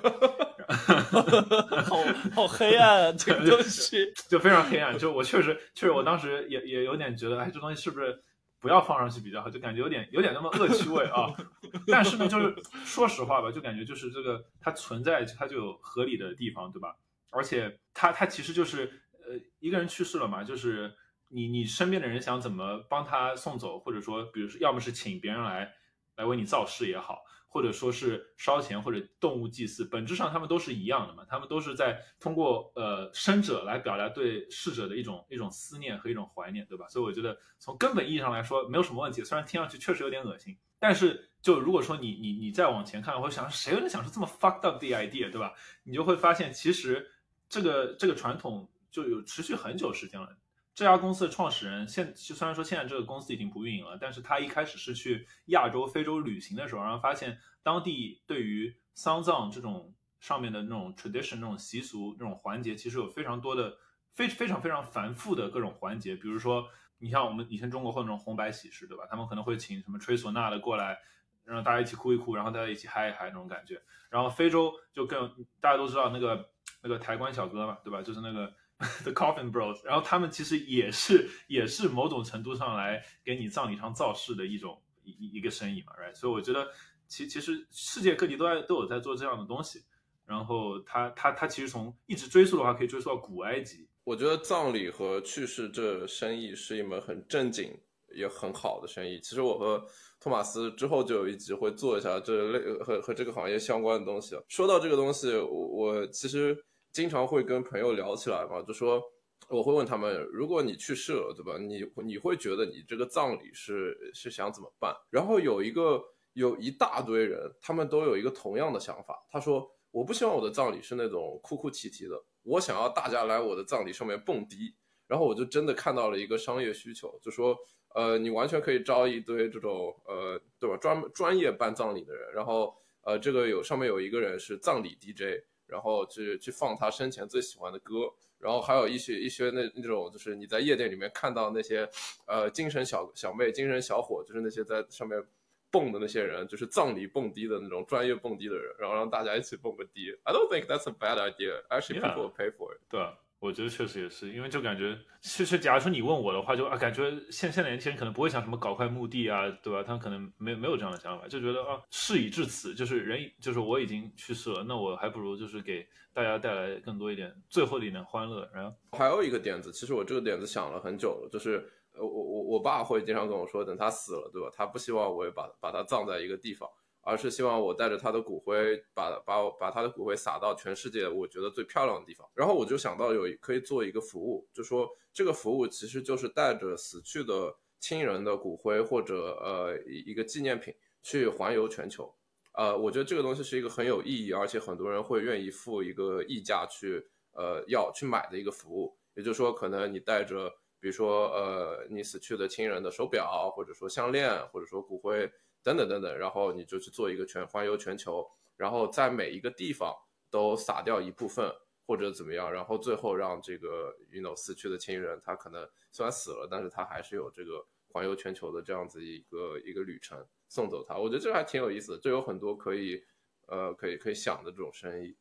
[1.87, 1.97] 好
[2.35, 3.13] 好黑暗啊！
[3.17, 4.99] 这个东西就非常黑暗。
[4.99, 8.21] 就我确实，确实，我当时也也有点觉得，哎，这东西是不是
[8.59, 9.49] 不要放上去比较好？
[9.49, 11.33] 就感觉有点有点那么恶趣味啊。
[11.87, 12.53] 但是呢，就是
[12.85, 16.97] 说实话吧，就感觉就是这个它存在，它就有合理的地方，对吧？
[17.31, 18.85] 而且它它其实就是
[19.25, 20.93] 呃，一个人去世了嘛，就是
[21.29, 25.73] 你你身边的人想怎么帮他送走，或者说，比如说，要么是请别人来。
[26.19, 36.87] 来为你造势也好，或者说是烧钱或者动物祭祀，本质上他们都是一样的嘛，他们都是在通过呃生者来表达对逝者的一种一种思念和一种怀念，对吧？
[36.89, 45.55] 所以我觉得从根本意义上来说没有什么问题，虽然听上去确实有点恶心，但是就如果说你你你再往前看，我想谁又能想出这么 fucked up 的 idea，对吧？
[45.85, 47.09] 你就会发现其实
[47.49, 50.37] 这个这个传统就有持续很久时间了。
[50.79, 63.77] 这家公司的创始人现虽然说现在这个公司已经不运营了，但是他一开始是去亚洲、非洲旅行的时候，然后发现当地对于丧葬这种上面的那种 tradition、那种习俗、那种环节，其实有非常多的
[64.13, 66.15] 非非常非常繁复的各种环节。
[66.15, 69.03] 比如说，你像我们以前中国会那种红白喜事，对吧？
[69.11, 70.97] 他们可能会请什么吹唢呐的过来，
[71.43, 73.83] 让大家一起哭一哭，然后大家一起嗨一嗨那种感觉。
[74.11, 75.29] 然后非洲就更
[75.61, 76.49] 大家都知道那个
[76.83, 78.01] 那个抬棺小哥嘛，对吧？
[78.01, 78.55] 就是那个。
[79.03, 86.15] The Coffin Bros，然后他们其实也是也是某种程度上来给你葬礼上造势的一种一一个生意嘛，right？
[86.15, 86.71] 所以我觉得
[87.09, 89.83] 其其实世界各地都在都有在做这样的东西，
[90.25, 93.89] 然后他他他其实从一直追溯的话，可以追溯到古埃及。
[94.05, 97.77] 我觉得葬礼和去世这生意是一门很正经
[98.15, 99.19] 也很好的生意。
[99.21, 99.85] 其实我和
[100.21, 104.37] 托马斯之后就有一集会做一下这类和和这个行业相关的东西。
[104.47, 106.65] 说到这个东西，我我其实。
[106.93, 109.03] 经常会跟朋友聊起来嘛，就说
[109.49, 111.59] 我会问他们，如果你去世了，对吧？
[111.59, 114.95] 你你会觉得你这个葬礼是是想怎么办？
[115.11, 119.27] 然后有一个有一大堆人，他们都有一个同样的想法。
[119.31, 124.75] 他说，我不希望我的葬礼是那种哭哭啼啼的，我想要大家来我的葬礼上面蹦迪。
[125.07, 127.57] 然后我就真的看到了一个商业需求，就说，
[127.95, 130.77] 呃，你完全可以招一堆这种呃，对吧？
[130.77, 135.43] 专专业办葬礼的人，然后呃，这个有上面有一个人是葬礼 DJ。
[135.69, 141.89] 然后去去放他生前最喜欢的歌，然后还有一些一些那那种就是你在夜店里面看到那些
[142.27, 145.23] 呃精神小小妹、精神小伙，就是那些在上面
[145.71, 150.11] 蹦的那些人，就是葬礼蹦迪的那种专业蹦迪的人，然后让大家一起蹦个迪。
[150.25, 151.63] I don't think that's a bad idea.
[151.69, 152.81] Actually, people will pay for it.
[152.89, 153.01] 对，
[153.41, 159.81] 我觉得确实也是，因为就感觉，其实假如说你问我的话，就啊，感觉现现在年轻人可能不会想什么搞块墓地啊，对吧？
[159.83, 168.51] 他们可能没没有这样的想法，就觉得啊，事已至此，就是人就是我已经去世了，那我还不如就是给大家带来更多一点最后的一点欢乐。
[168.53, 174.49] 然后还有一个点子，其实我这个点子想了很久了，就是呃，我我我爸会经常跟我说，等他死了，对吧？
[174.53, 176.69] 他不希望我也把把他葬在一个地方。
[177.09, 182.29] 而是希望我带着他的骨灰，把把把他的骨灰撒到全世界我觉得最漂亮的地方。
[182.35, 192.15] 然后我就想到有可以做一个服务，就说这个服务其实就是带着死去的亲人的骨灰或者呃一个纪念品去环游全球。
[192.53, 198.95] 呃，我觉得这个东西是一个很有意义，而且很多人会愿意付一个溢价去呃要去买的一个服务。
[199.15, 205.33] 也就是说，可能你带着比如说呃你死去的亲人的手表，或者说项链，或者说骨灰。
[205.69, 208.27] 等等等等，然后你就去做一个全环游全球，
[208.57, 209.95] 然后在每一个地方
[210.31, 211.53] 都撒掉一部分
[211.87, 220.97] 或者怎么样，然后最后让这个 you know 死去的亲人，他可能虽然死了，但是他还是有这个环游全球的这样子一个一个旅程送走他。
[220.97, 223.05] 我觉得这还挺有意思的，这有很多可以
[223.49, 225.15] 呃可以可以想的这种生意。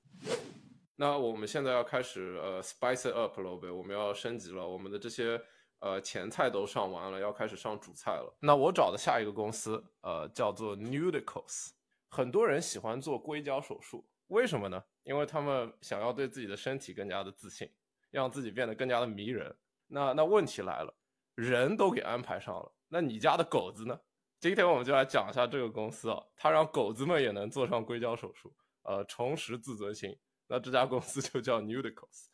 [0.95, 5.41] 那我们现在要开始呃 spice up 了呗，我们要升级了，我们的这些。
[5.79, 8.35] 呃，前菜都上完了，要开始上主菜了。
[8.39, 11.69] 那我找的下一个公司，呃，叫做 Nudicos。
[12.09, 14.83] 很多人喜欢做硅胶手术，为什么呢？
[15.03, 17.69] 因为他们想要对自己的身体更加的自信，
[18.09, 19.55] 让自己变得更加的迷人。
[19.87, 20.93] 那那问题来了，
[21.35, 23.99] 人都给安排上了，那你家的狗子呢？
[24.39, 30.17] 今天我们就来讲一下这个公司啊，它让狗子们也能做上硅胶手术，呃，重拾自尊心。
[30.47, 32.27] 那这家公司就叫 Nudicos。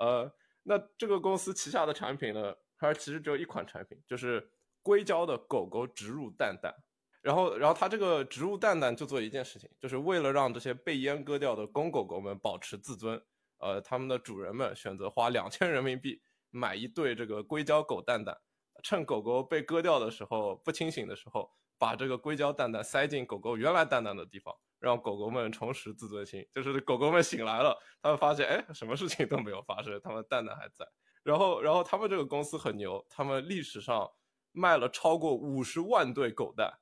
[0.00, 0.30] 呃，
[0.64, 2.54] 那这个公司旗下的产品呢？
[2.80, 4.50] 它其实只有一款产品，就是
[4.82, 6.74] 硅胶的狗狗植入蛋蛋。
[7.20, 13.22] 然后，然后它这个植入蛋蛋就做一件事情，就是为了让这些被阉割掉的公狗狗们保持自尊，
[13.58, 18.34] 呃，他们的主人们选择花两千人民币买一对这个硅胶狗蛋蛋，
[18.82, 26.48] 趁狗狗被割掉的时候不清醒的时候，把这个硅胶蛋蛋塞进狗狗原来蛋蛋的地方，让狗狗们重拾自尊心。
[26.54, 30.86] 就是狗狗们醒来了，他们发现，哎，什么事情都没有发生，他们蛋蛋还在。
[31.22, 34.10] 然后，然后他们这个公司很牛，他们历史上
[34.52, 36.72] 卖了超过五十万对狗蛋，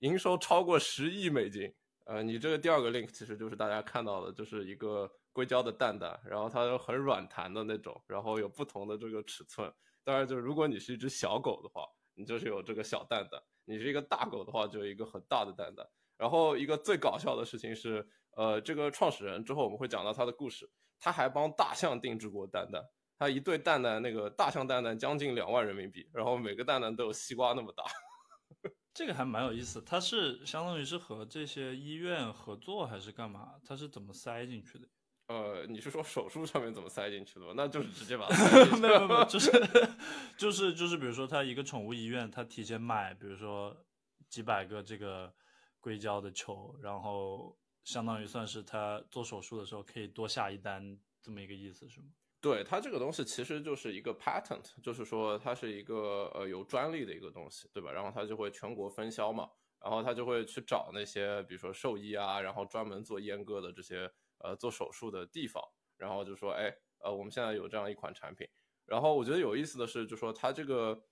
[0.00, 1.74] 营收超过十亿美金。
[2.04, 9.72] 呃，你这个第二个 link 其实就是大家看到的，就是一个硅胶的蛋蛋，然后它很软弹的那种，然后有不同的这个尺寸。
[10.04, 15.84] 当然，就如果你是一只小狗的话，你就是有这个小蛋蛋；你是一个大狗的话，就有一个很大的蛋蛋。
[16.16, 22.82] 然后一个最搞笑的事情是，呃，这个创始人之后我们会讲到他的故事，他还帮大象定制过蛋蛋。
[23.18, 27.84] 它一对蛋蛋，那个大象蛋蛋将近两万人民币，然后每个蛋蛋都有西瓜那么大，
[28.92, 29.80] 这个还蛮有意思。
[29.82, 33.54] 它是相当于是和这些医院合作还是干嘛？
[33.64, 34.86] 它是怎么塞进去的？
[35.28, 37.52] 呃，你是说手术上面怎么塞进去的吗？
[37.56, 38.28] 那就是直接把
[38.80, 39.50] 没有 没有，就是
[40.36, 43.76] 就是就是，比如说他一个宠物医院，他提前买，比如说
[44.28, 45.34] 几百个这个
[45.80, 52.06] 硅胶的球，然后相当于算是他做手术的时候可以多下一单这么一个意思，是吗？
[52.46, 57.90] 对它这个东西其实就是一个 patent，就是说它是一个呃有专利的一个东西，对吧？
[57.90, 65.60] 然后它就会全国分销嘛，然后它就会去找那些比如说兽医啊，然后专门做阉割的这些呃做手术的地方，
[65.96, 68.46] 然后就说哎呃我们现在有这样一款产品，
[68.84, 71.02] 然后我觉得有意思的是，就说它这个。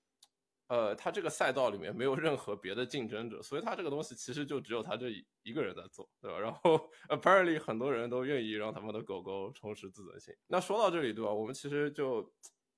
[0.69, 5.11] 呃，他这个赛道里面没有任何别的竞争者，所以他这个东西其实就只有他这
[5.43, 6.39] 一个人在做，对吧？
[6.39, 10.35] 然后 apparently 很多人都愿意让他们的狗狗重拾自尊心。
[10.47, 11.31] 那说到这里，对吧？
[11.31, 12.33] 我们其实就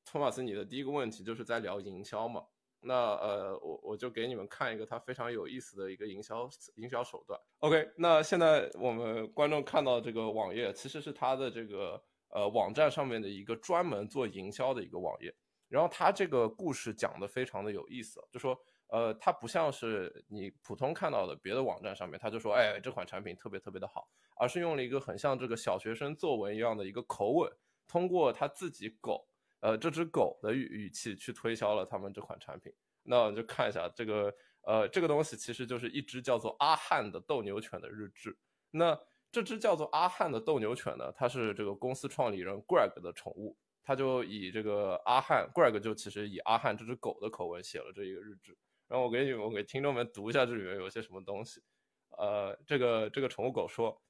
[0.05, 2.42] 托马斯，你的第一个问题就是在聊营销嘛。
[2.81, 7.40] 那呃，我我就给你们看一个他非常有意思的一个营销营销手段。
[7.61, 15.35] OK，那现在我们观众看到这个网页，其实是他的这个呃网站上面的一个专门做营销的一个网页。
[15.77, 27.53] 然后他这个故事讲的非常的有意思，就说，呃，他不像是你普通看到的别的网站上面，他就说，哎，这款产品特别特别的好，而是用了一个很像这个小学生作文一样的一个口吻，
[27.87, 29.29] 通过他自己狗，
[29.61, 32.73] 呃，这只狗的语语气去推销了他们这款产品。
[33.03, 38.35] 那我们就看一下这个，呃，这个东西其实就是一只叫做阿汉的斗牛犬的日志。
[38.71, 38.99] 那
[39.31, 43.59] 这只叫做阿汉的斗牛犬呢，它是这个公司创立人 Greg 的宠物。
[43.87, 48.59] 他就以这个阿汉 Greg 就其实以阿汉这只狗的口吻写了这一个日志，
[48.89, 51.63] 然后我给你们我给听众们读一下这里面有些什么东西。
[52.19, 54.03] 呃，这个这个宠物狗说，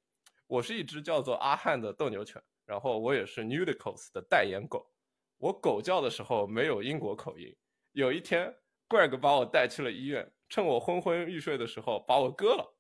[0.46, 4.90] 我是一只叫做阿汉的斗牛犬，然后我也是 Nudicos 的代言狗。
[5.36, 7.54] 我狗叫的时候没有英国口音。
[7.92, 8.56] 有一天
[8.88, 12.74] ，Greg 把我带去了医院，趁我昏昏欲睡的时候把我割了。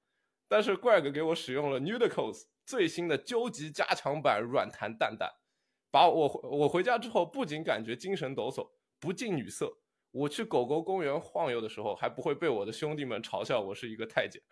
[0.48, 5.30] 但是 Greg 给我使用了 Nudicos 最新的究极加强版软弹蛋蛋。
[5.96, 8.68] 把我我回家之后不仅感觉精神抖擞，
[9.00, 9.78] 不近女色。
[10.10, 14.42] 我去狗狗公园晃悠的时候，还不会被我的兄弟们嘲笑我是一个太监。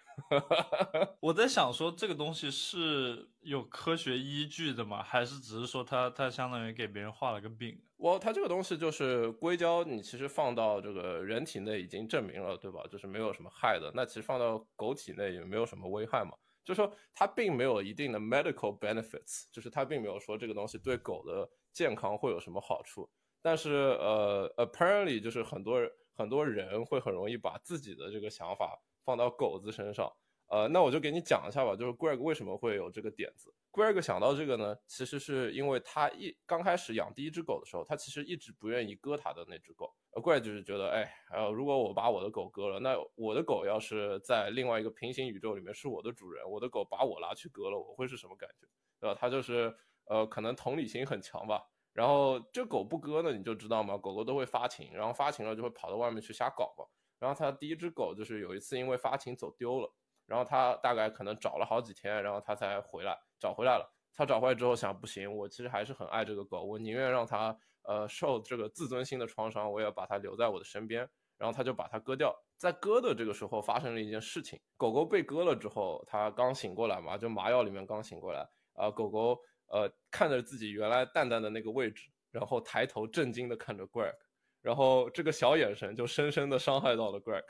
[1.20, 5.02] 我在想说，这个东西是有科学依据的吗？
[5.02, 7.78] 还是只是说他他相当于给别人画了个饼？
[7.98, 12.80] 我它这个东西就是硅胶，你其实放到这个人体内已经证明了，对吧？
[12.90, 13.92] 就是没有什么害的。
[13.94, 16.32] 那其实放到狗体内也没有什么危害嘛。
[16.64, 23.08] 就说它并没有一定的 medical benefits，就是它并没有说这个东西对狗的健康会有什么好处。
[23.42, 30.10] 但是呃，apparently 就是很多人很多人会很容易把自己的这个想法放到狗子身上。
[30.48, 33.52] 呃，那我就给你讲一下吧，就是 Greg 为什么会有这个点子。
[33.72, 39.92] Greg 想到这个呢，其实是因为他一刚开始养第一只狗的时候，他其实一直不愿意割他的那只狗。
[40.12, 48.66] Greg 就是觉得，哎，呃，如果我把我的狗割了，那我的狗要是在另外一个平行宇宙里面是我的主人，我的狗把我拉去割了，我会是什么感觉？
[49.00, 49.18] 对吧？
[49.18, 49.74] 他就是
[50.04, 51.60] 呃，可能同理心很强吧。
[51.92, 53.96] 然后这狗不割呢，你就知道吗？
[53.98, 56.84] 狗狗都会发情，然后发情了就会跑到外面去瞎搞嘛。
[57.18, 59.92] 然后他第一只狗就是有一次因为发情走丢了，
[60.26, 63.90] 然后他大概可能找了好几天，然后他才回来，找回来了。
[64.14, 71.08] 他找回来之后想，不行，我其实还是很爱这个狗，我宁愿让它呃受这个自尊心的创伤，我也要把它留在我的身边。
[71.36, 72.32] 然后他就把它割掉。
[72.56, 79.38] 在割的这个时候发生了一件事情，狗狗被割了之后，它刚醒过来嘛，就麻药里面刚醒过来啊，狗狗。
[79.68, 84.14] 呃，看着自己原来蛋蛋的那个位置，然后抬头震惊的看着 Greg，
[84.60, 87.42] 然后这个小眼神就深深的伤害到了 Greg，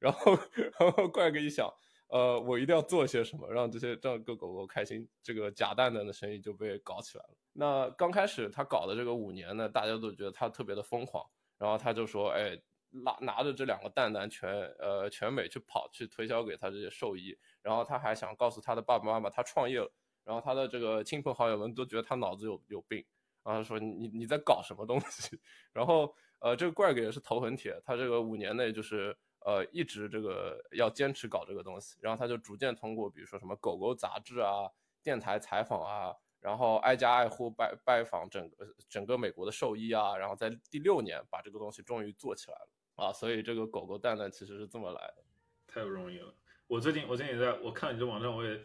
[0.00, 0.32] 然后
[0.78, 1.72] 然后 Greg 一想，
[2.10, 7.30] 呃，我一定要做些什么让这些这个狗狗开心，这个假蛋蛋的生意就被搞起来了。
[7.52, 11.24] 那刚开始他搞的这个五年呢，大家都觉得他特别的疯狂，
[11.56, 19.90] 然后他就说，哎，拿拿着这两个蛋蛋全呃全美去跑去推销给他这些兽医，然后他还想告诉他的爸爸妈妈他创业了。
[20.22, 23.04] 然后他的这个亲朋好友们都觉得他脑子有有病，
[23.42, 25.36] 然后他说你你在搞什么东西？
[25.72, 31.96] 然后呃，这个怪哥也是头很铁，他这个五年内就是呃一直这个要坚持搞这个东西。
[32.00, 34.70] 然后他就逐渐通过比如说什么狗狗杂志啊、
[35.02, 43.12] 电台采访啊，然后挨家挨户拜拜访整个整个美国的兽医啊，然后在第六年把这个东西终于做起来了啊。
[43.12, 45.24] 所以这个狗狗蛋蛋其实是这么来的，
[45.66, 46.34] 太不容易了。
[46.66, 48.60] 我最近我最近也在我看你这网站，我也。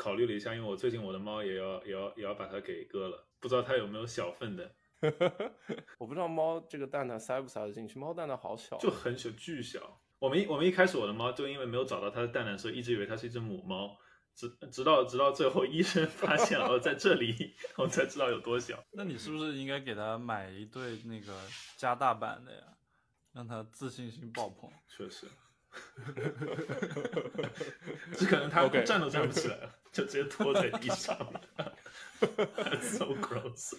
[0.00, 4.72] 考虑了一下，因为我最近我的猫也要也要也要把它给割了，不知道它有没有小份的。
[5.98, 10.00] 我不知道猫这个蛋蛋塞不塞得进去，猫蛋蛋好小，就很小，巨小。
[10.18, 13.96] 我们一我们一开始我的猫就因为没有找到它的蛋蛋，所以一直以为它是一只母猫，
[14.34, 18.82] 直直到直到最后医生发现了在这里，我才知道有多小。
[18.90, 21.32] 那你是不是应该给它买一对那个
[21.76, 22.62] 加大版的呀，
[23.32, 24.68] 让它自信心爆棚？
[24.88, 25.28] 确实。
[28.14, 31.16] 只可能他站都站不起来了， 就直接拖在地上。
[32.80, 33.76] So gross。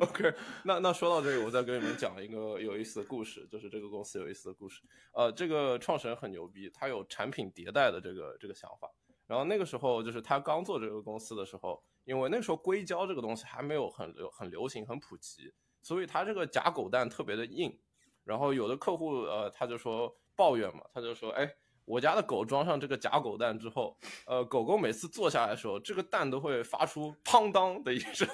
[0.00, 4.82] OK，那那说到这个，我再给你们讲一个有意思的故事，就是这个公司有意思的故事。
[5.12, 8.92] 呃，这个创始人很牛逼，他有产品迭代的这个这个想法。
[9.26, 15.50] 然后那个时候，就是他刚做这个公司的时候，因为那个时候硅胶这个东西还没有很流很流行、很普及，
[15.80, 17.80] 所以他这个假狗蛋特别的硬。
[18.28, 21.50] 然后有的客户呃，他就说抱怨嘛，他就说，哎，
[21.86, 28.28] 我家的狗装上这个假狗蛋之后，呃，狗狗每次坐下来的时候，这个蛋都会发出砰当的一声，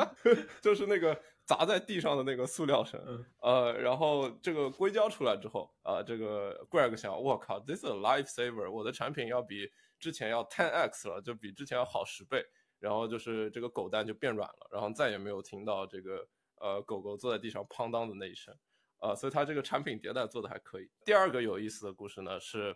[0.60, 3.00] 就是那个砸在地上的那个塑料声。
[3.40, 12.44] 呃，然后这个硅胶出来之后，啊，这个 Greg 想，我靠，this is a lifesaver，我的产品要比之前要 ten x 了，就比之前要好十倍。
[12.78, 16.26] 然后就是这个狗蛋就变软了，然后再也没有听到这个
[16.62, 18.56] 呃狗狗坐在地上砰当的那一声。
[19.00, 20.88] 啊，所以它这个产品迭代做的还可以。
[21.04, 22.74] 第二个有意思的故事呢是，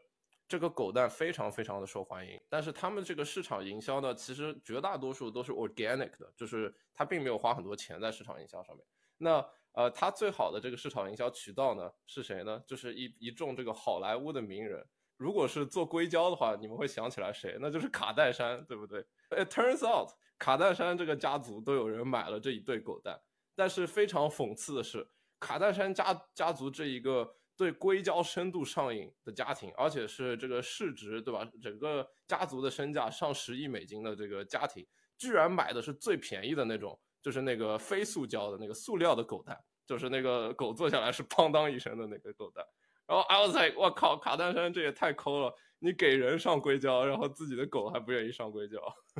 [0.49, 8.85] 这个狗蛋非常非常的受欢迎，但是他们这个市场营销呢，其实绝大多数都是 organic 的，就是它并没有花很多钱在市场营销上面。
[9.18, 12.62] 那呃，它最好的这个市场营销渠道呢是谁呢？
[12.66, 14.85] 就是一一众这个好莱坞的名人。
[15.16, 17.57] 如果是做硅胶的话，你们会想起来谁？
[17.61, 19.01] 那就是卡戴珊，对不对
[19.31, 23.20] ？It turns out，卡戴珊这个家族都有人买了这一对狗蛋，
[23.55, 25.07] 但是非常讽刺的是。
[25.45, 31.47] 卡戴珊家家族这一个对硅胶深度上瘾的家庭，而且是这个市值对吧？
[31.61, 34.86] 整个家族的身价上十亿美金的这个家庭，
[35.18, 42.64] 居然买的是最便宜的那种，就是那个非塑胶的那个塑料的狗蛋，就是那个狗坐下来是砰当一声的那个狗蛋。
[43.07, 45.55] 然后 I was like，我靠，卡戴珊这也太抠了！
[45.78, 48.78] 你给人上硅胶，然后自己的狗还不愿意上硅胶。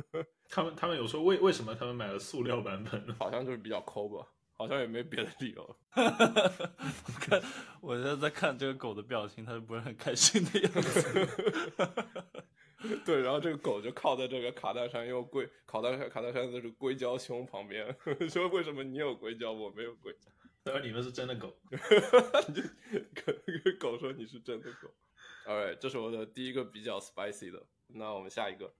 [0.49, 3.15] 他们他们有说为为什么他们买了塑料版本？
[3.19, 4.27] 好像就是比较抠吧。
[4.57, 5.77] 好像也没别的理由。
[7.19, 7.41] 看，
[7.81, 11.27] 我现在在看这个狗的表情，它就不是很开心的样子。
[13.03, 17.95] 对，然后这个狗就靠在这个卡戴珊，因为硅卡戴珊卡戴珊的这个硅胶胸旁边，
[18.29, 20.29] 说为什么你有硅胶，我没有硅胶？
[20.63, 21.55] 他说你们是真的狗，
[22.53, 22.61] 就
[23.63, 24.93] 跟狗说你是真的狗。
[25.45, 27.63] All right，这是我的第一个比较 spicy 的。
[27.87, 28.73] 那我们下一个，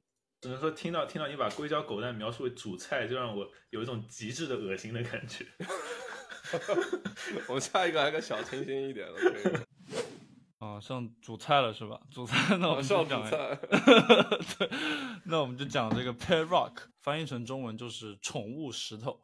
[0.46, 5.44] 只能说听到听到你把硅胶狗蛋描述为主菜，就让我有一种极致的恶心的感觉。
[7.50, 9.98] 我们下一个来个小清新一点的，可以。
[10.60, 12.00] 啊， 上主菜了是吧？
[12.12, 13.28] 主菜，那我们上主就讲。
[13.28, 13.56] 菜。
[14.60, 14.70] 对，
[15.26, 19.20] 那我们就讲这个 Pet Rock，翻译成中文就是宠物石头。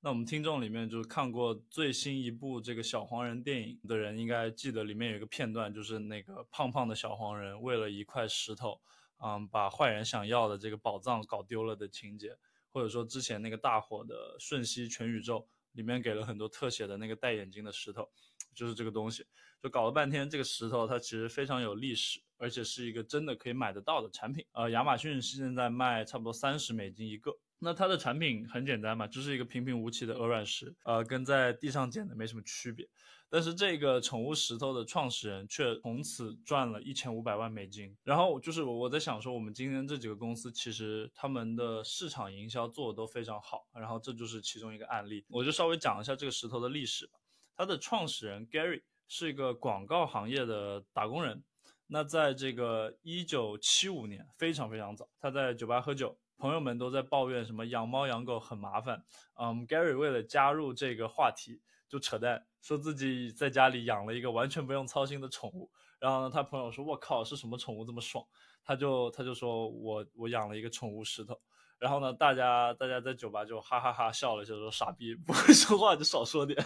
[0.00, 8.78] 那我们听众里面就是看过最新一部这个小黄人电影的人，应该记得里面有一个片段，就是那个胖胖的小黄人为了一块石头，
[9.22, 12.36] 嗯，把坏人想要的这个宝藏搞丢了的情节，
[12.72, 15.38] 或者说之前那个大火的《瞬息全宇宙》
[15.72, 18.08] 里面给了很多特写的那个戴眼镜的石头，
[18.54, 19.26] 就是这个东西。
[19.62, 24.44] 就搞了半天，这个石头它其实非常有历史，而且是一个真的可以买得到的产品。
[24.52, 27.36] 呃，亚马逊现在卖差不多三十美金一个。
[27.58, 32.86] 那它的产品很简单嘛，就是一个平平无奇的鹅卵石，呃，跟在地上捡的没什么区别。
[33.28, 37.96] 但是这个宠物石头的创始人却从此赚了一千五百万美金。
[38.04, 43.66] 然后就是我我在想说，我们今天这几个公司其实他们的市场营销做的都非常好。
[43.74, 47.18] 然后这就是其中一个案例，我就稍微讲一下这个石头的历史吧。
[47.56, 51.42] 它的创始人 Gary 是一个广告行业的打工人。
[51.88, 56.18] 那在这个一九七五年，非常非常早，他在酒吧喝酒。
[56.38, 59.02] 朋友们都在抱怨什么养猫养狗很麻烦，
[59.40, 65.70] 嗯，Gary 为了加入这个话题就扯淡，说自己在家里养了一个完全不用操心的宠物。
[65.98, 68.24] 然后呢，他朋友说：“我靠，是什么宠物这么爽？”
[68.62, 71.40] 他就他就说我我养了一个宠物石头。
[71.78, 76.58] 然后呢，大家大家在酒吧就哈哈哈笑了，就说傻逼不会说话就少说点。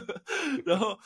[0.64, 0.98] 然后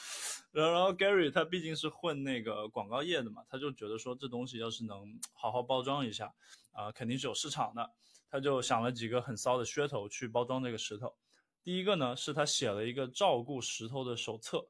[0.52, 6.32] 然后然后 Gary 他毕竟是混那个广告业的嘛，他就觉得说这东西要是能好好包装一下
[6.72, 7.90] 啊，肯定是有市场的。
[8.30, 11.14] 他就想了几个很骚的噱头去包装这个石头。
[11.62, 14.66] 第一个呢，是他写了一个照顾石头的手册，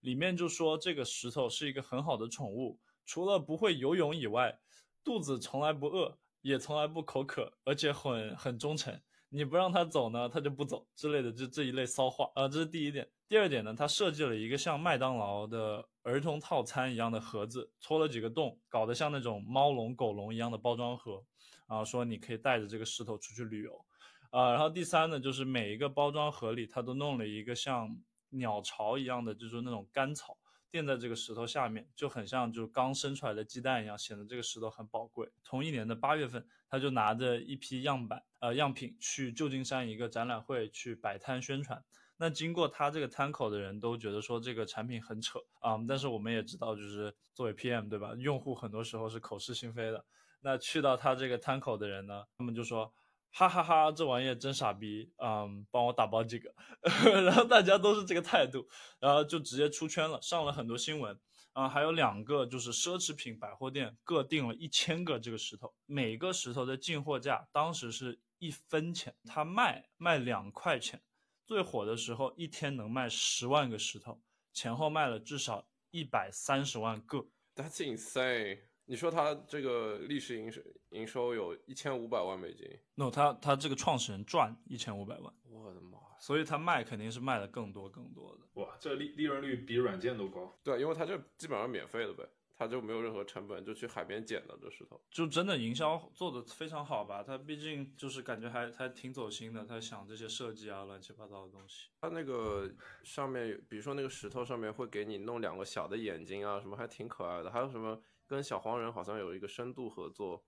[0.00, 4.58] 里面就说这个石头是一个很好的宠物，除了不会游泳以外，
[5.04, 8.98] 肚子从来不饿，也从来不口渴，而且很很忠诚。
[9.30, 12.48] 你不让它走呢，它就不走之类的，就这一类骚话啊。
[12.48, 13.06] 这是第一点。
[13.28, 21.22] 第二点呢，他设计了一个像麦当劳的儿童套餐一样的盒子，戳了几个洞，搞得像那种猫笼、狗笼一样的包装盒。
[21.68, 23.84] 然后说你可以带着这个石头出去旅游，
[24.30, 27.96] 啊，然后第三呢，就是每一个包装盒里，它都弄了一个像
[28.30, 30.36] 鸟巢一样的，就是那种干草
[30.70, 35.30] 垫在这个石头下面，就很像就刚生出来的鸡蛋一样，显得这个石头很宝贵。
[35.42, 41.82] 同一年的八月份，他就拿着一批样板呃样品去旧金山一个展览会去摆摊宣传。
[42.18, 50.04] 那经过他这个摊口的人都觉得说这个产品很扯啊，但是我们也知道，就是作为 PM 对吧，用户很多时候是口是心非的。
[50.40, 52.92] 那去到他这个摊口的人呢，他们就说，
[53.30, 56.52] 哈哈哈，这玩意真傻逼，嗯，帮我打包几个，
[57.22, 58.66] 然后大家都是这个态度，
[58.98, 61.18] 然后就直接出圈了，上了很多新闻，
[61.52, 71.00] 啊，还有两个就是奢侈品百货店各订了一千个这个石头，每个石头的进货价当时是一分钱，他卖卖两块钱，
[71.46, 74.20] 最火的时候一天能卖十万个石头，
[74.52, 78.60] 前后卖了至少一百三十万个，That's insane。
[78.88, 85.98] 你说他这个历史营收营收有一千五百万美金？no，他他这个创始人赚一千五百万，我的妈！
[86.18, 88.62] 所以他卖肯定是卖的更多更多的。
[88.62, 90.58] 哇，这利利润率比软件都高。
[90.64, 92.26] 对，因为他这基本上免费的呗。
[92.56, 97.22] 他就没有任何成本，就去海边捡的这石头，就真的营销做的非常好吧？
[97.22, 101.86] 他毕竟就是感觉还还挺走心的，他想这些设计啊，乱七八糟的东西。
[102.00, 102.68] 他那个
[103.04, 107.50] 上面，比如说那个石头上面会给你弄两个小的眼睛啊，什么还挺可爱的。
[107.52, 110.44] 还有什么跟小黄人好像有一个深度合作。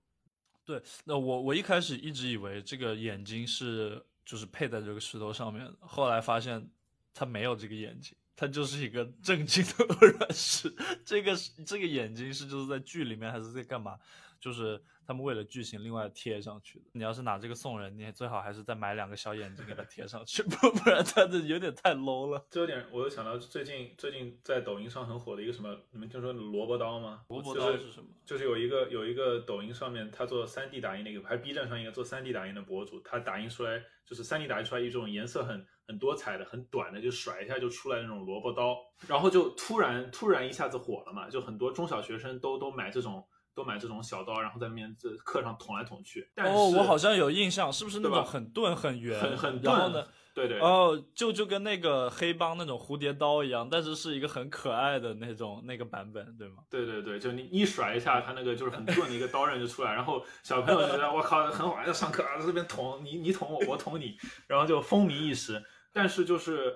[0.64, 6.70] 对，那我我一开始一直以为这个眼睛是就是配在这个石头上面的，后来发现
[7.12, 8.16] 他没有这个眼睛。
[8.36, 10.74] 他就是一个正经的 鹅卵石，
[11.04, 13.98] 这个这个眼睛是就是在剧里面还是在干嘛？
[14.40, 16.84] 就是他们为了剧情另外贴上去的。
[16.92, 22.46] 你要是拿这个送人，你最好还是再买两个小眼睛给他贴上去， 不不然他这有点太 low 了。
[22.48, 27.24] 这有点，我又想到最近最近在抖音上很火的一个什么，你们听说萝卜刀吗？
[27.26, 28.06] 萝卜刀是什么？
[28.24, 43.26] 就是有一个有一个抖音上面他做 3D 打印那个，还是 B 站上一个做 3D 打印的博主，他打印出来就是 3D 打印出来一种颜色很很多彩的、很短的，就甩一下就出来那种萝卜刀，然后就突然突然一下子火了嘛，就很多中小学生都都买这种。
[43.54, 46.30] 都买这种小刀，然后在面这课上捅来捅去。
[46.36, 56.62] 哦，我好像有印象，是不是那种很钝、很圆、很很然后呢，对对，哦，就就跟那个黑帮那种蝴蝶刀一样，但是是一个很可爱的那种那个版本，对吗？
[56.70, 65.62] 对对对，就你一甩一下，它那个就是很钝的一个刀刃就出来，然后小朋友觉得我靠很好玩，要上课啊，这边捅你，你捅我，我捅你，然后就风靡一时。
[65.92, 66.72] 但是就是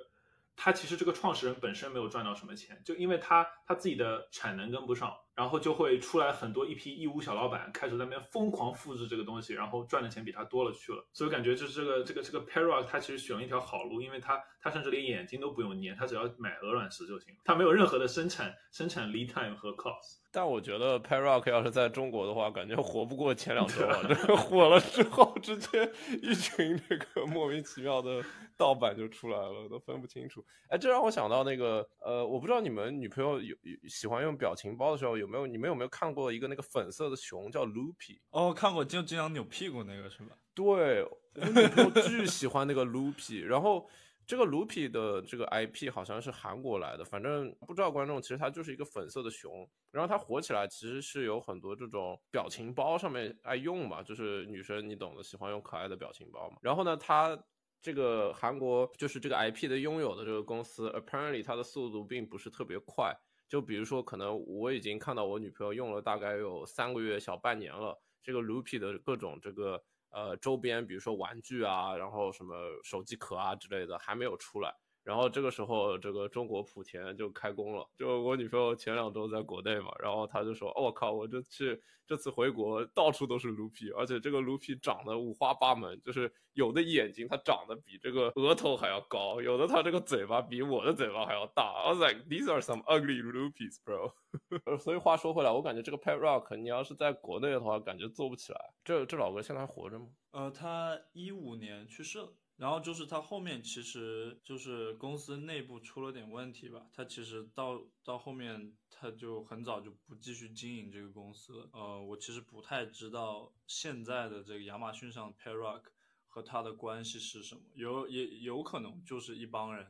[0.57, 5.15] 他其实这个创始人本身没有赚到什么钱，就因为他他自己的产能跟不上。
[5.35, 11.05] 然后就会出来很多一批义乌小老板，开始在那边疯狂复制这个东西，然后赚的钱比他多了去了。
[11.13, 20.21] 所以我感觉就是这个这个这个 Parrock 他其实选了一条好路，因为他他甚至连眼睛都不用粘，他只要买鹅卵石就行，他没有任何的生产生产 lead time 和 cost。
[20.31, 24.01] 但我觉得 Parrock 要是在中国的话，感觉活不过前两周啊！
[24.09, 25.89] 这个火了之后，直接
[26.23, 28.21] 一群这个莫名其妙的
[28.57, 30.45] 盗版就出来了，都分不清楚。
[30.69, 33.55] 哎，这让我想到那个呃，我不知道你们女朋友有
[33.89, 35.47] 喜欢用表情包的时候有没有？
[35.47, 38.19] 你们有没有看过一个那个粉色的熊叫 Loopy？
[38.31, 40.37] 哦，看过，就经常扭屁股那个是吧？
[40.55, 43.89] 对，我女朋友巨喜欢那个 Loopy，然后。
[44.27, 56.57] 这个卢皮的这个 IP 好像是韩国来的，反正不知道观众，其实它就是一个粉色的熊，然后它火起来其实是有很多这种表情包上面爱用嘛，就是女生你懂的，喜欢用可爱的表情包嘛。
[56.63, 57.39] 然后呢，它
[57.83, 63.15] 这个韩国就是这个 IP 的拥有的这个公司，apparently 它的速度并不是特别快，
[63.49, 69.83] 就比如说可能我已经看到我女朋友用了大概有三个月小半年了，这个卢皮的各种这个。
[70.11, 74.73] 呃，周边比如说玩具啊，然后什么手机壳啊之类的还没有出来，
[75.05, 77.87] 然后这个时候这个中国莆田就开工了。
[77.97, 91.85] 就我女朋友前两周在国内嘛，然后她就说：“我靠，我这去这次回国到处都是卢皮，而且这个卢皮长得五花八门，就是有的眼睛它长得比这个额头还要高，有的它这个嘴巴比我的嘴巴还要大。
[91.85, 94.15] I was like, these are some ugly Loopies, bro。
[94.81, 98.75] 所以话说回来，我感觉这个 Pet Rock，你要是在国内的话，感觉做不起来。
[98.83, 100.07] 这这老哥现在还活着吗？
[100.33, 102.33] 呃，他一五年去世了。
[102.57, 106.87] 然后就是他后面其实就是公司内部出了点问题吧。
[106.93, 111.69] 他其实到到后面他就很早就不继续经营这个公司。
[111.73, 115.91] 呃，我其实不太知道现在的这个亚马逊上 p a r o c k
[116.27, 117.63] 和他的关系是什么。
[117.75, 119.87] 有也有可能就是一帮人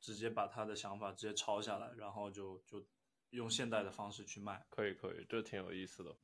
[0.00, 2.84] 直接把他的想法直接抄下来，然后就就。
[3.30, 6.16] 用现代的方式去卖，可以可以，这挺有意思的。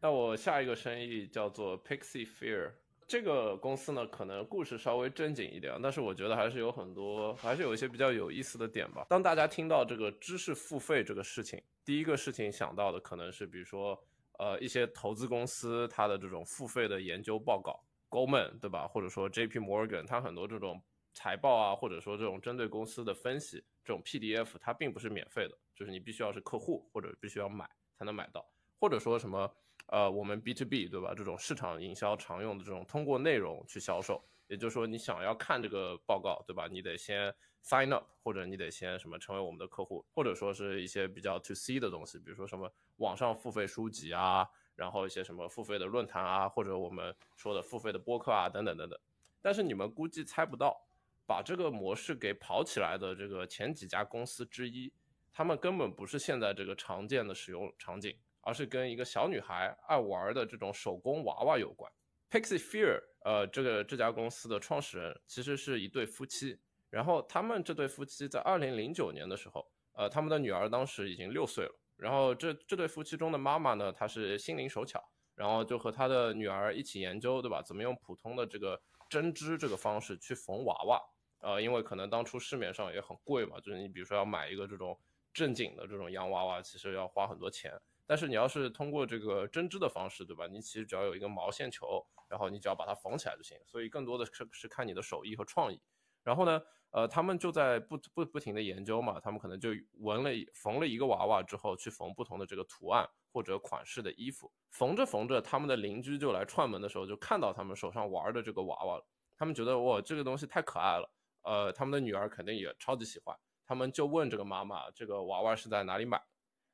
[0.00, 2.72] 那我下一个生意叫做 Pixie Fear，
[3.08, 9.06] 这个公司呢，可能故事稍微正经一点，但是我觉得还是有很多，还是有一些比较有意思的点吧。
[9.08, 13.98] 当大家听到这个知识付费这个事情，第一个事情想到的可能是，比如说，
[14.38, 18.86] 呃，一些投资公司它的这种付费的研究报告，Goldman 对吧？
[18.86, 20.78] 或者说 JP Morgan，它很多这种
[21.14, 25.56] 财报啊，或者说这种针对公司的分析，这种 PDF 它并不是免费的。
[25.74, 28.46] 就是你必须要是客户，或者必须要买才能买到，
[28.78, 29.50] 或者说什么，
[29.88, 31.14] 呃，我们 B to B 对吧？
[31.16, 36.68] 这种市场营销常用的这种通过内容去销售，也就是说你想要看这个报告对吧？
[36.70, 37.34] 你得先
[37.64, 48.98] sign up，或者你得先什么成为我们的客户，或者说是一些比较 to C 的东西，比如说什么网上付费书籍啊，然后一些什么付费的论坛啊，或者我们说的付费的播客啊，等等等等。
[49.40, 50.86] 但是你们估计猜不到，
[51.26, 54.92] 把这个模式给跑起来的这个前几家公司之一。
[55.32, 58.16] 他们根本不是现在这个常见的使用场景，
[58.48, 61.92] 而是跟一个小女孩爱玩的这种手工娃娃有关。
[62.30, 74.98] Pixie Fear，呃，这个这家公司的创始人其实是一对夫妻，然后他们这对夫妻在二零零九年的时候，呃，他们的女儿当时已经六岁了，然后这这对夫妻中的妈妈呢，她是心灵手巧，
[75.34, 77.60] 然后就和她的女儿一起研究，对吧？
[77.60, 78.80] 怎么用普通的这个
[79.10, 81.02] 针织这个方式去缝娃娃，
[81.40, 84.98] 呃，因为可能当初市面上也很贵嘛，就是你比如说要买一个这种。
[85.34, 87.70] 正经的这种洋娃娃其实要花很多钱，
[88.08, 90.46] 但是你要是通过这个针织的方式，对吧？
[90.46, 93.58] 你其实只要有一个毛线球，然后你只要把它缝起来就行。
[93.66, 95.78] 所以更多的是是看你的手艺和创意。
[96.22, 96.58] 然后呢，
[96.90, 104.50] 呃，他们就在不不不停的研究嘛，他们可能就纹了缝了一个娃娃之后，去缝不同的这个图案或者款式的衣服。
[104.70, 109.06] 缝着缝着，他们的邻居就来串门的时候，就看到他们手上玩的这个娃娃了。
[109.36, 111.10] 他们觉得哇，这个东西太可爱了，
[111.42, 113.38] 呃，他们的女儿肯定也超级喜欢。
[113.66, 116.18] 他们就问这个妈妈，这个娃娃是在哪里买？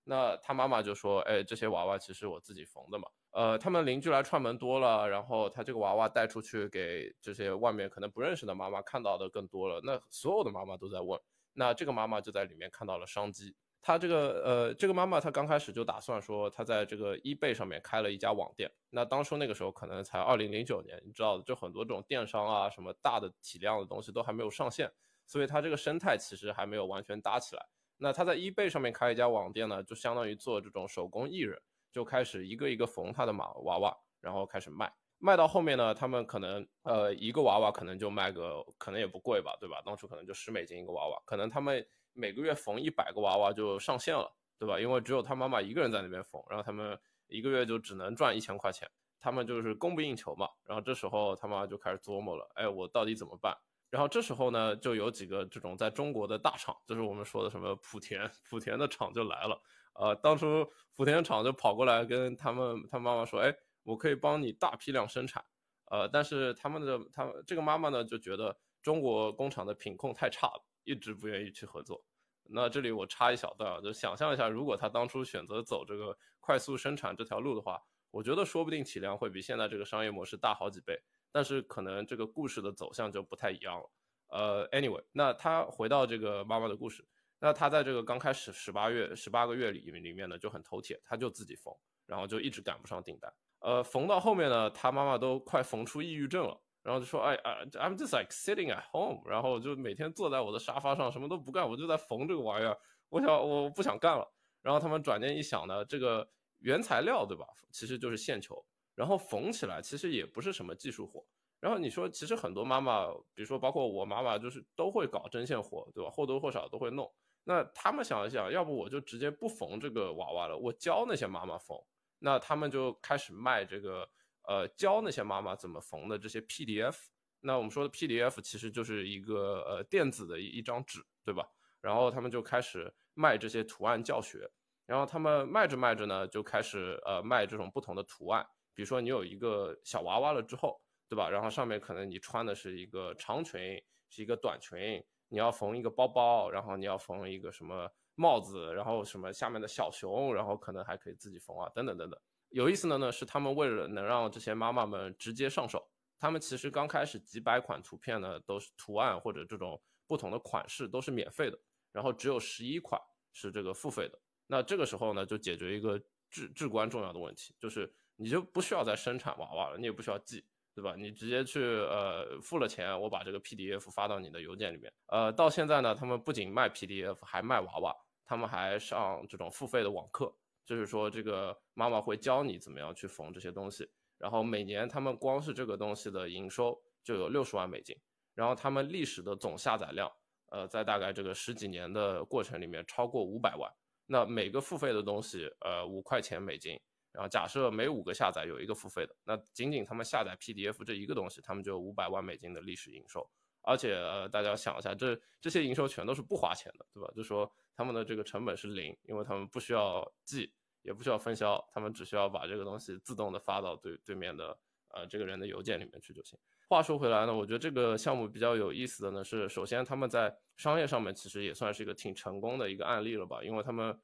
[0.05, 3.09] 那他妈妈就说，哎，这些娃娃其实我自己缝的嘛。
[3.31, 9.81] 呃，他们邻居来串门多了，然后他这个娃娃带出去给这些外面可能不认识的妈妈看到的更多了。
[9.83, 11.19] 那所有的妈妈都在问，
[11.55, 13.57] 那这个妈妈就在里面看到了商机。
[13.83, 18.71] 她这个呃，这个妈妈她刚开始就打算说，她在这个 eBay 上面开了一家网店。
[18.91, 24.91] 那当初那个时候可能才二零零九年，你知道的，就很多这种电商啊，什么大的体量的东西都还没有上线。
[25.27, 27.67] 所以它这个生态其实还没有完全搭起来。
[27.97, 31.61] 那他在 eBay 上面开一家网店呢，就相当于做这种手工艺人，
[31.93, 34.93] 就开始一个一个缝他的马娃娃，然后开始卖。
[35.19, 39.81] 卖到后面呢，他们可能呃一个娃娃可能就卖个可能也不贵吧，对吧？
[39.87, 44.79] 当初可能就十美金一个娃娃，可能他们每个月缝一百个娃娃就上线了，对吧？
[44.79, 50.49] 因为只有他妈妈一个人在那边缝，然后他们一个月就只能赚一千块钱，他们就是供不应求嘛。
[50.65, 53.57] 然后这时候他妈就开始琢磨了，哎，我到底怎么办？
[53.95, 59.57] 然后这时候呢，就有几个这种在中国的大厂，就是我们说的什么莆田，莆田的厂就来了。
[59.93, 65.45] 呃，当初莆田厂就跑过来跟他们他妈妈说，哎，我可以帮你大批量生产。
[65.93, 72.05] 呃，但是他们的他这个妈妈呢，就觉得中国工厂的品控太差了，一直不愿意去合作。
[72.51, 77.81] 那这里我插一小段啊，就想象一下，如果他当初选择走这个快速生产这条路的话，
[78.11, 81.01] 我觉得说不定体量会比现在这个商业模式大好几倍。
[81.35, 83.91] 但是可能这个故事的走向就不太一样了。
[84.29, 87.05] 呃，anyway，那他回到这个妈妈的故事，
[87.41, 91.75] 那他在这个刚开始十八月十八个月里里面呢就很头铁，他就自己缝，
[92.07, 93.35] 然后就一直赶不上订单。
[93.59, 102.79] 呃，缝到后面呢，他妈妈都快缝出抑郁症了，然后就说，哎啊，I'm just like sitting at home，然后就每天坐在我的沙发上什么都不干，我就在缝这个玩意儿，
[103.09, 104.25] 我想我不想干了。
[104.63, 106.29] 然后他们转念一想呢，这个
[106.61, 108.65] 原材料对吧，其实就是线球。
[108.95, 111.27] 然后缝起来其实也不是什么技术活，
[111.61, 116.11] 然后你说其实很多妈妈，比如说包括我妈妈，就是都会搞针线活，对吧？
[116.11, 117.13] 或多或少都会弄。
[117.43, 121.77] 那他们想一想，要不我就直接不缝这个娃娃了，我教那些妈妈缝。
[122.19, 124.09] 那他们就开始卖这个，
[124.49, 126.97] 呃，教那些妈妈怎么缝的这些 PDF。
[127.41, 131.47] 那我们说的 PDF 其实就是一个呃电子的一一张纸，对吧？
[131.83, 134.51] 然后他们就开始卖这些图案教学。
[134.87, 138.47] 然后他们卖着卖着呢，就开始呃卖这种不同的图案。
[138.75, 141.31] 比如说你有一个小娃娃了之后，对吧？
[141.31, 152.21] 然后上面可能你穿的是一个长裙，是一个短裙，你要缝一个包包，然后你要缝一个什么帽子，然后什么下面的小熊，然后可能还可以自己缝啊，等等等等。
[152.49, 161.59] 有意思的呢是，他们为了能让这些妈妈们直接上手，他们其实刚开始几百款图片呢都是图案或者这种不同的款式都是免费的，
[161.93, 163.01] 然后只有十一款
[163.33, 164.19] 是这个付费的。
[164.47, 166.01] 那这个时候呢就解决一个
[166.31, 167.95] 至至关重要的问题，就是。
[168.17, 170.45] 你就不需要再生产娃娃了，你也不需要寄，
[170.75, 170.95] 对吧？
[170.97, 174.93] 你直接去呃付了钱，我把这个 PDF 发到你的邮件里面。
[175.07, 177.95] 呃，到现在呢，他们不仅卖 PDF，还卖娃娃，
[178.25, 180.35] 他们还上这种付费的网课，
[180.65, 183.89] 就是说这个妈妈会教你怎么样去缝这些东西。
[184.19, 187.97] 然后每年他们光是这个东西的营收就有六十万美金，
[188.35, 190.11] 然后他们历史的总下载量，
[190.51, 193.71] 呃，在大概这个十几年的过程里面超过五百万。
[194.07, 196.79] 那每个付费的东西，呃，五块钱美金。
[197.15, 203.25] 然后假设每五个下载有一个付费的，那仅仅他们下载 PDF 这一个东西，他们就有五百万美金的历史营收。
[203.63, 207.09] 而且呃，大家想一下，这这些营收全都是不花钱的，对吧？
[207.15, 210.53] 就说他们的这个成本是零，因为他们不需要寄，
[210.83, 214.59] 也不需要分销，他们只需要把这个东西自动的发到对对面的
[214.89, 216.37] 呃这个人的邮件里面去就行。
[216.69, 223.97] 话说回来呢，我觉得这个项目比较有意思的呢是，首先他们在商业上面其实也算是一个挺成功的一个案例了吧，因为他们。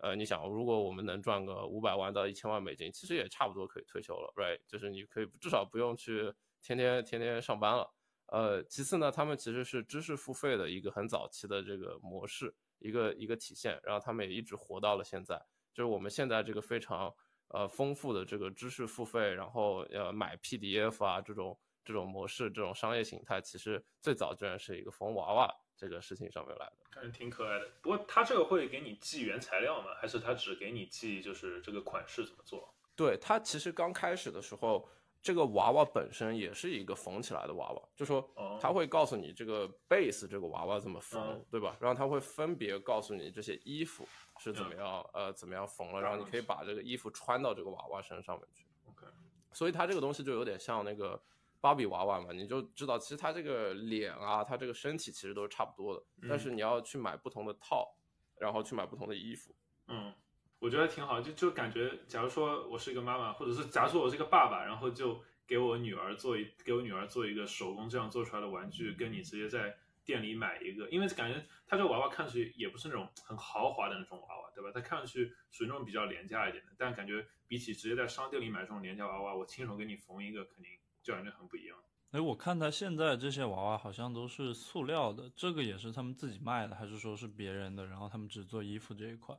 [0.00, 4.60] 呃，你想，如果我们能赚个五百万到一千万美金，其实也差不多可以退休了，right？
[4.66, 6.32] 就是你可以至少不用去
[6.62, 7.92] 天天天天上班了。
[8.26, 15.40] 呃，其次呢，他们其实是知识付费的一个很早期的这个模式，一个一个体现，然后他们也一直活到了现在。
[15.72, 17.14] 就是我们现在这个非常
[17.48, 25.48] 呃丰富的这个知识付费，然后呃买 PDF 啊这种这种模式，这种商业形态，其实最早居然是一个缝娃娃。
[25.76, 27.68] 这个事情上面来的，感觉挺可爱的。
[27.82, 29.94] 不过他这个会给你寄原材料吗？
[30.00, 32.72] 还是他只给你寄就是这个款式怎么做？
[32.94, 34.88] 对他其实刚开始的时候，
[35.20, 38.26] 这个娃娃本身也是一个缝起来的娃娃，就说
[38.60, 41.76] 他会告诉你这个 base 这个娃娃怎么缝，对吧？
[41.78, 44.08] 然后他会分别告诉你这些衣服
[44.38, 48.64] 是怎么样呃怎么样缝了，然后你可以把这个衣服穿到这个娃娃身上面去。
[48.88, 49.06] OK，
[49.52, 51.20] 所以它这个东西就有点像那个。
[51.60, 57.96] 芭比娃娃嘛，你就知道，其实它这个脸啊，它这个身体其实都是差不多的，但是你要去买不同的套，
[58.38, 59.54] 然后去买不同的衣服。
[59.88, 60.12] 嗯，
[60.58, 74.70] 我觉得挺好，就就感觉，假如说我是一个妈妈，或者是假如说我是一个爸爸，然后就给我女儿做一给我女儿做一个手工这样做出来的玩具，跟你直接在店里买一个，因为感觉它这个娃娃看上去也不是那种很豪华的那种娃娃，对吧？
[74.72, 80.72] 它看上去属于那种比较廉价一点的，但感觉比起直接在商店里买这种廉价娃娃，我亲手给你缝一个，肯定。
[81.06, 81.78] 就感觉很不一样。
[82.10, 87.86] 哎，我看他现在这些娃娃好像都是塑料的，这个也是他们自己卖的，还是说是别人的？
[87.86, 89.38] 然后他们只做衣服这一块。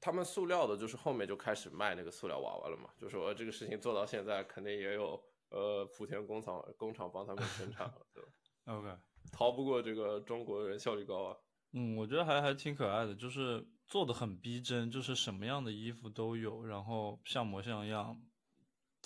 [0.00, 2.88] 他们塑料的，就是后面就开始卖那个塑料娃娃了嘛？
[2.96, 8.28] 就说这个事情做到现在，肯定也有呃莆田工厂工厂帮他们生产了，对吧？
[8.72, 8.96] OK，
[9.30, 11.36] 逃不过这个中国人效率高啊。
[11.72, 18.20] 嗯，我觉得还还挺可爱的，就是做的很逼真，就是什么样的衣服都有，然后像模像样。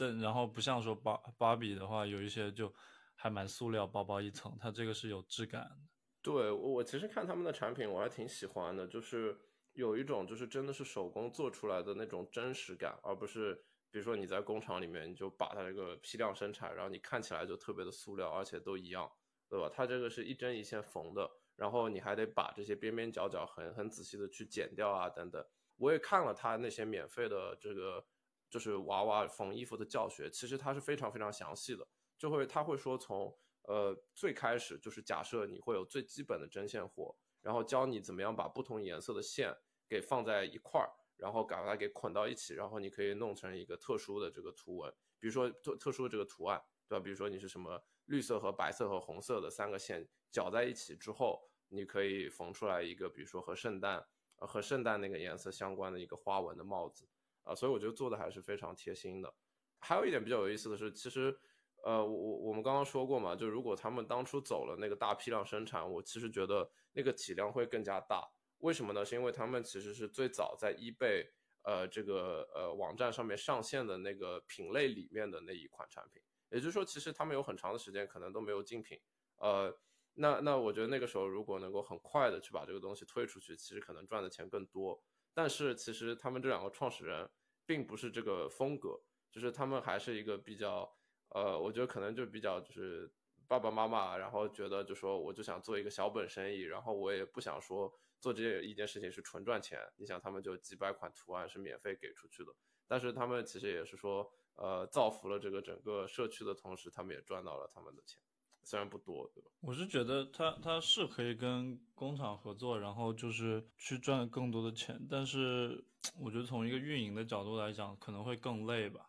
[0.01, 2.73] 但然后不像说芭芭比的话，有一些就
[3.15, 5.77] 还蛮塑料，薄薄一层，它这个是有质感的。
[6.23, 9.39] 对我我其实看他们的产品我还挺喜欢的，就是
[9.73, 13.55] 有一种就是真的是手工做出来的那种真实感，而不是
[13.91, 19.11] 比如说你在工厂里面你就把它这个批量生产，然后你看起来就特别的塑料，而且都一样，
[19.49, 19.71] 对吧？
[19.73, 25.45] 它这个是一针一线缝的，然后你还得把这些边边角角很很仔细的去剪掉啊等等。
[25.77, 28.05] 我也看了他那些免费的这个
[28.51, 31.87] 就是娃娃缝衣服的教学，其实它是非常非常详细的，
[32.19, 33.35] 就会他会说从。
[33.65, 39.55] 呃，最开始就是假设你会有最基本的针线活，然后教你怎么样把不同颜色的线
[39.87, 47.05] 给放在一块儿，然后把它给捆到一起，然后你可以弄成一个特殊的这个图文，比如说特特殊的这个图案，对吧？
[47.05, 57.07] 比如说你是什么绿色和白色和红色的三个线搅在一起之后，你可以缝出来一个，比如说和圣诞和圣诞那个颜色相关的一个花纹的帽子
[57.45, 59.35] 啊，所以我觉得做的还是非常贴心的。
[59.79, 61.39] 还有一点比较有意思的是，其实。
[61.83, 68.23] 呃，我我我们刚刚说过嘛，就如果他们当初走了那个大批量生产，我其实觉得那个体量会更加大。
[68.59, 69.03] 为什么呢？
[69.03, 71.27] 是因为他们其实是最早在 eBay
[71.63, 76.23] 呃这个呃网站上面上线的那个品类里面的那一款产品。
[76.51, 79.01] 也就是说，其实他们有很长的时间可能都没有竞品。
[79.37, 79.75] 呃，
[80.13, 85.03] 那那我觉得那个时候如果能够很快的去把这个东西推出去，其实可能赚的钱更多。
[85.35, 87.29] 但是其实他们这两个创始人
[87.67, 89.01] 并不是这个风格，
[89.31, 90.97] 就是他们还是一个比较。
[91.33, 93.09] 呃，我觉得可能就比较就是
[93.47, 99.79] 爸爸妈妈，然后觉得就说我就想做一个小本生意，然后我也不想说做这一件事情是纯赚钱。
[99.97, 102.53] 你想他们就几百款图案是免费给出去的，
[102.89, 108.21] 但是他们其实也是说，呃，造福了这个整个社区的同时，他们也赚到了他们的钱，
[108.63, 109.51] 虽然不多，对吧？
[109.61, 115.85] 我是觉得他他是可以跟工厂合作，然后就是去赚更多的钱，但是
[116.19, 119.07] 我觉得从一个运营的角度来讲，可能会更累吧。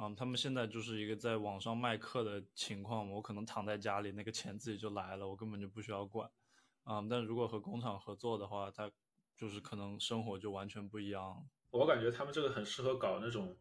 [0.00, 6.30] 嗯，他们现在就是一个在网上卖课的情况，我可能躺在家里，那个钱自己就来了，我根本就不需要管。
[6.84, 8.90] 嗯，但如果和工厂合作的话，他
[9.36, 11.44] 就是可能生活就完全不一样。
[11.70, 13.56] 我感觉他们这个很适合搞那种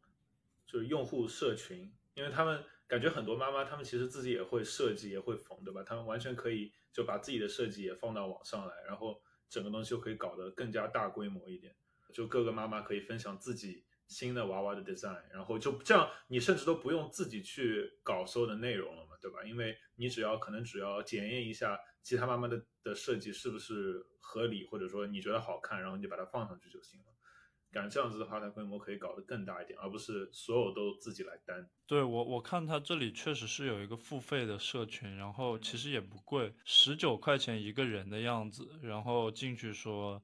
[0.66, 5.84] 就是用户社群，因为他们感觉很多妈妈，他们其实自己也会设计，也会缝，对吧？
[5.84, 11.76] 他们完全可以就把自己的设计也放到网上来，然后整个东西就可以搞得更加大规模一点，
[12.12, 13.86] 就各个妈妈可以分享自己。
[14.08, 19.44] 新的娃娃的 design，然后就这样，你甚至都不用自己去搞所有的内容了嘛，对吧？
[19.44, 27.06] 因为你只要可能只要检验一下其他妈妈的的设计是不是合理，或者说你觉得好看，然后你就把它放上去就行了。
[27.78, 31.70] 感觉这样子的话，它规模可以搞得更大一点，而不是所有都自己来担。
[31.86, 40.24] 对我，我看它这里确实是有一个付费的社群，然后其实也不贵，十九块钱一个人的样子，然后进去说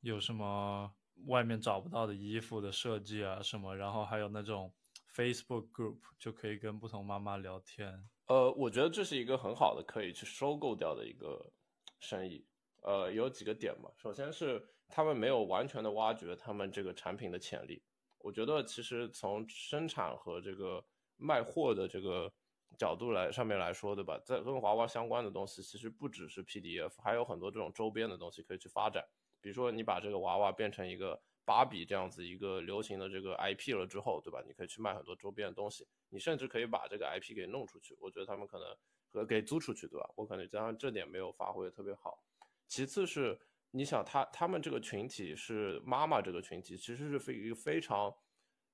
[0.00, 0.92] 有什么。
[1.26, 4.74] 外面找不到的衣服的设计啊什么，然后还有那种
[5.14, 8.08] Facebook group 就可以跟不同妈妈聊天。
[8.26, 11.52] 呃，我觉得这是一个很好的可以去收购掉的一个
[12.00, 12.44] 生意。
[12.80, 13.88] 呃，有几个点嘛。
[13.98, 17.82] 首先是他们没有完全的挖掘他们这个产品的潜力。
[18.18, 20.84] 我觉得其实从生产和这个
[21.16, 22.30] 卖货的这个
[22.78, 24.20] 角度来上面来说，对吧？
[24.22, 29.02] 在跟娃娃相关的东西，其实不只是 PDF，还有很多这种周边的东西可以去发展。
[29.40, 34.42] 比如说，你把这个娃娃变成一个芭比这样子一个流行的这个 IP 了之后，对吧？
[34.46, 37.96] 你可以去卖很多周边的东西，你甚至可以把这个 IP 给弄出去。
[37.98, 38.76] 我觉得他们可能
[39.10, 40.08] 和给租出去，对吧？
[40.16, 42.22] 我可能加上这点没有发挥的特别好。
[42.68, 43.38] 其次是，
[43.72, 48.14] 你想他他们这个群体是妈妈这个群体，其实是非一个非常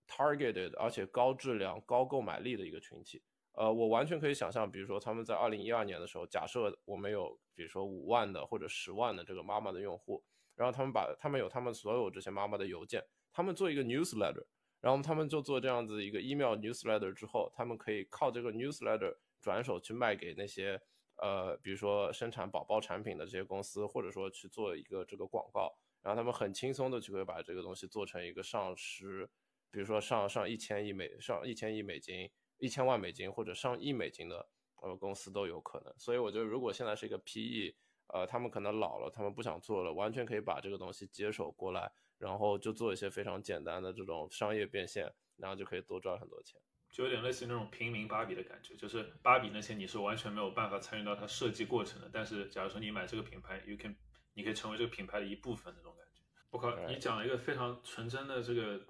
[0.07, 3.23] targeted 而且高质量、高购买力的一个群体。
[3.53, 10.23] 呃，我完全可以想象，比如说他们在二零一二年的时候，假设我们有比如说五万的或者十万的这个妈妈的用户。
[10.55, 13.01] 然后他们把他们有他们所有这些妈妈的邮件，
[13.33, 14.45] 他们做一个 newsletter，
[14.81, 20.81] 然后他们就做这样子一个 email newsletter 之后，他们可以靠这个 newsletter 转手去卖给那些
[21.19, 29.29] 呃，比如说生产宝宝产品的这些公司，或者说去做一个这个广告，然后他们很轻松的就可以把这个东西做成一个上十，
[29.71, 34.49] 比如说上上一千亿美上一千亿美金、一千万美金或者上亿美金的
[34.83, 35.95] 呃公司都有可能。
[35.99, 37.77] 所以我觉得如果现在是一个 PE。
[38.11, 46.59] 呃，他们可能老了，他们不想做了，完全可以把这个东西接手过来，然后就做一些非常简单的这种商业变现，然后就可以多赚很多钱，
[46.99, 53.95] 就有点类似于那种平民芭比的感觉，就是芭比那些你是完全没有办法参与到它设计过程的，但是假如说你买这个品牌，you can，
[54.35, 56.25] 你可以成为这个品牌的一部分那种感觉。
[56.51, 58.81] 我靠，你讲了一个非常纯真的这个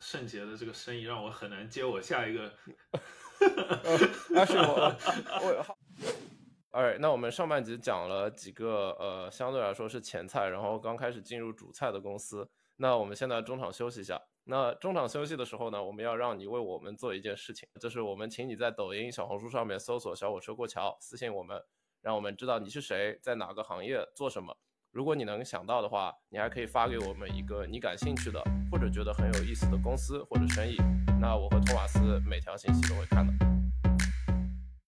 [0.00, 2.50] 圣洁的这个生意，让我很难接我下一个。
[4.30, 4.96] 那是我，
[5.42, 5.78] 我。
[6.70, 12.48] 哎，那我们上半集讲了几个呃，相对来说是前菜，然后刚开始进入主菜的公司。
[12.76, 14.18] 那我们现在中场休息一下，
[14.50, 21.62] 那中场休息的时候呢，我们要让你为我们做一件事情，就是我们请你在抖音、小红书上面搜索“小火车过桥”，私信我们，
[22.00, 24.56] 让我们知道你是谁，在哪个行业做什么。
[24.90, 28.42] 如果你能想到的话，你还可以发给我们一个你感兴趣的
[28.72, 30.78] 或者觉得很有意思的公司或者生意，
[31.20, 33.47] 那我和托马斯每条信息都会看的。